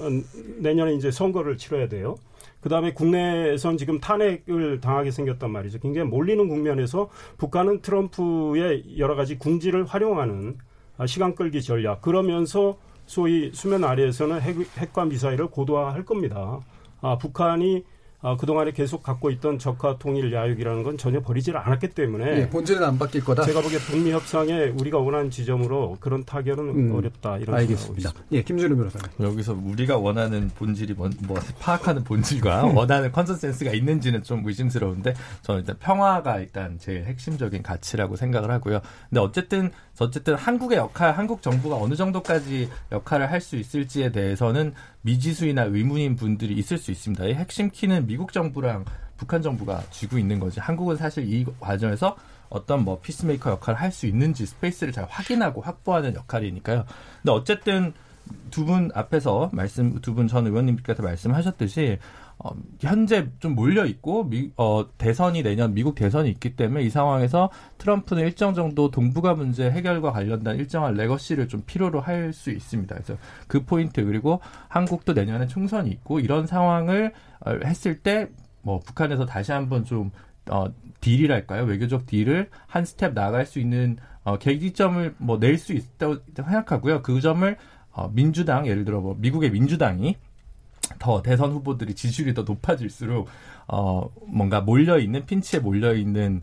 [0.58, 2.16] 내년에 이제 선거를 치러야 돼요.
[2.64, 5.80] 그 다음에 국내에선 지금 탄핵을 당하게 생겼단 말이죠.
[5.80, 10.56] 굉장히 몰리는 국면에서 북한은 트럼프의 여러 가지 궁지를 활용하는
[10.96, 12.00] 아, 시간 끌기 전략.
[12.00, 16.60] 그러면서 소위 수면 아래에서는 핵, 핵과 미사일을 고도화할 겁니다.
[17.02, 17.84] 아, 북한이
[18.26, 22.48] 아, 그동안에 계속 갖고 있던 적화 통일 야욕이라는 건 전혀 버리지를 않았기 때문에 예.
[22.48, 23.42] 본질은 안 바뀔 거다.
[23.42, 28.12] 제가 보기에 북미 협상에 우리가 원하는 지점으로 그런 타결은 음, 어렵다 이런 알겠습니다.
[28.32, 29.08] 예, 김준우 변호사님.
[29.20, 35.12] 여기서 우리가 원하는 본질이 뭔, 뭐 파악하는 본질과 원하는 consensus가 있는지는 좀 의심스러운데
[35.42, 38.80] 저는 일단 평화가 일단 제일 핵심적인 가치라고 생각을 하고요.
[39.10, 39.70] 근데 어쨌든
[40.00, 44.72] 어쨌든 한국의 역할, 한국 정부가 어느 정도까지 역할을 할 수 있을지에 대해서는
[45.04, 47.24] 미지수이나 의문인 분들이 있을 수 있습니다.
[47.26, 48.84] 이 핵심 키는 미국 정부랑
[49.16, 50.60] 북한 정부가 쥐고 있는 거지.
[50.60, 52.16] 한국은 사실 이 과정에서
[52.48, 56.84] 어떤 뭐 peacemaker 역할을 할 수 있는지 space를 잘 확인하고 확보하는 역할이니까요.
[57.22, 57.92] 근데 어쨌든
[58.50, 61.98] 두 분 앞에서 말씀 두 분 전 의원님께서 말씀하셨듯이
[62.44, 67.50] 어, 현재 좀 몰려 있고 미, 어, 대선이 내년 미국 대선이 있기 때문에 이 상황에서
[67.78, 72.94] 트럼프는 일정 정도 동북아 문제 해결과 관련된 일정한 legacy를 좀 필요로 할 수 있습니다.
[72.94, 73.16] 그래서
[73.48, 78.28] 그 포인트 그리고 한국도 내년에 총선이 있고 이런 상황을 어, 했을 때
[78.64, 80.10] 뭐 북한에서 다시 한번 좀
[80.50, 80.66] 어,
[81.00, 81.64] deal이랄까요?
[81.64, 87.02] 외교적 deal을 한 스텝 나갈 수 있는 어, 계기점을 뭐 낼 수 있다고 생각하고요.
[87.02, 87.56] 그 점을
[87.92, 90.16] 어, 민주당 예를 들어 뭐 미국의 민주당이
[90.98, 93.28] 더 대선 후보들이 지지율이 더 높아질수록
[93.68, 96.42] 어 뭔가 몰려 있는 핀치에 몰려 있는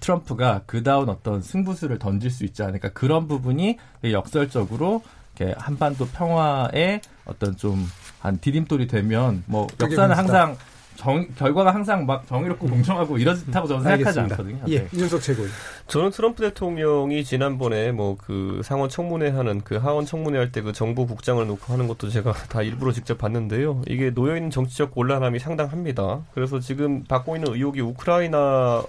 [0.00, 2.90] 트럼프가 그다운 어떤 승부수를 던질 수 있지 않을까.
[2.90, 5.02] 그런 부분이 역설적으로
[5.36, 7.86] 이렇게 한반도 평화의 어떤 좀
[8.24, 10.56] 한 디딤돌이 되면 뭐 역사는 항상
[10.96, 14.34] 정, 결과가 항상 막 정의롭고 공정하고 이렇다고 저는 생각하지 알겠습니다.
[14.36, 14.58] 않거든요.
[14.68, 14.88] 예, 네.
[14.92, 15.48] 이준석 최고위.
[15.86, 20.72] 저는 트럼프 대통령이 지난번에 뭐 그 상원 청문회 하는 그 하원 청문회 할 때 그
[20.72, 23.82] 정부 국장을 놓고 하는 것도 제가 다 일부러 직접 봤는데요.
[23.88, 26.22] 이게 놓여 있는 정치적 곤란함이 상당합니다.
[26.32, 28.82] 그래서 지금 받고 있는 의혹이 우크라이나와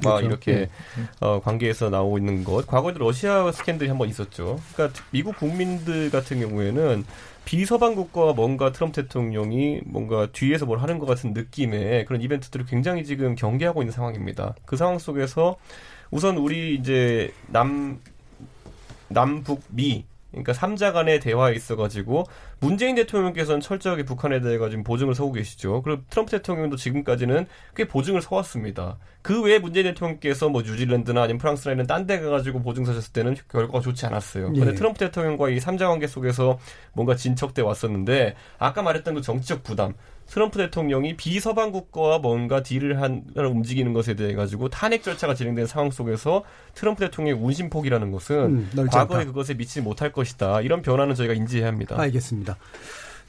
[0.00, 0.26] 그렇죠.
[0.26, 0.68] 이렇게
[1.20, 2.66] 어, 관계에서 나오고 있는 것.
[2.66, 4.58] 과거에도 러시아 스캔들이 한번 있었죠.
[4.74, 7.04] 그러니까 미국 국민들 같은 경우에는
[7.44, 13.04] 비서방 국가와 뭔가 트럼프 대통령이 뭔가 뒤에서 뭘 하는 것 같은 느낌의 그런 이벤트들을 굉장히
[13.04, 14.54] 지금 경계하고 있는 상황입니다.
[14.64, 15.56] 그 상황 속에서
[16.10, 18.00] 우선 우리 이제 남
[19.08, 22.24] 남북미 그러니까 삼자 간의 대화에 있어가지고
[22.58, 25.82] 문재인 대통령께서는 철저하게 북한에 대해 가지고 보증을 서고 계시죠.
[25.82, 28.98] 그리고 트럼프 대통령도 지금까지는 꽤 보증을 서왔습니다.
[29.22, 33.36] 그 외에 문재인 대통령께서 뭐 뉴질랜드나 아니면 프랑스나 이런 딴 데 가가지고 보증 서셨을 때는
[33.48, 34.50] 결과가 좋지 않았어요.
[34.54, 34.58] 예.
[34.58, 36.58] 그런데 트럼프 대통령과 이 삼자 관계 속에서
[36.92, 39.94] 뭔가 진척돼 왔었는데 아까 말했던 그 정치적 부담.
[40.32, 45.90] 트럼프 대통령이 비서방 국가와 뭔가 딜을 한 움직이는 것에 대해 가지고 탄핵 절차가 진행된 상황
[45.90, 49.26] 속에서 트럼프 대통령의 운신폭이라는 것은 음, 과거에.
[49.26, 50.62] 그것에 미치지 못할 것이다.
[50.62, 51.96] 이런 변화는 저희가 인지해야 합니다.
[51.98, 52.56] 알겠습니다.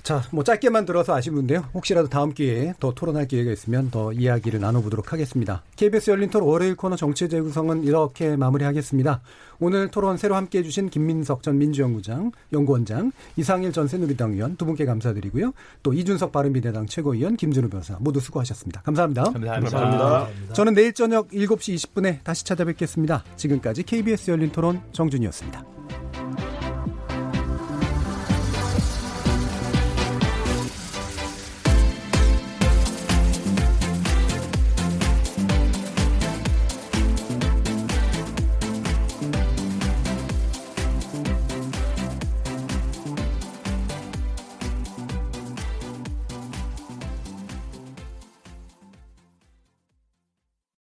[0.04, 1.70] 자, 뭐 짧게만 들어서 아쉬운데요.
[1.74, 5.64] 혹시라도 다음 기회에 더 토론할 기회가 있으면 더 이야기를 나눠보도록 하겠습니다.
[5.78, 9.22] KBS 열린 토론 월요일 코너 정치 재구성은 이렇게 마무리하겠습니다.
[9.62, 14.84] 오늘 토론 새로 함께해 주신 김민석 전 민주연구장, 연구원장, 이상일 전 새누리당 의원 두 분께
[14.86, 15.54] 감사드리고요.
[15.84, 18.82] 또 이준석 바른미래당 최고위원 김준우 변호사 모두 수고하셨습니다.
[18.82, 19.24] 감사합니다.
[19.24, 20.28] 감사합니다.
[20.52, 23.24] 저는 내일 저녁 7시 20분에 다시 찾아뵙겠습니다.
[23.38, 25.64] 지금까지 KBS 열린 토론 정준이었습니다.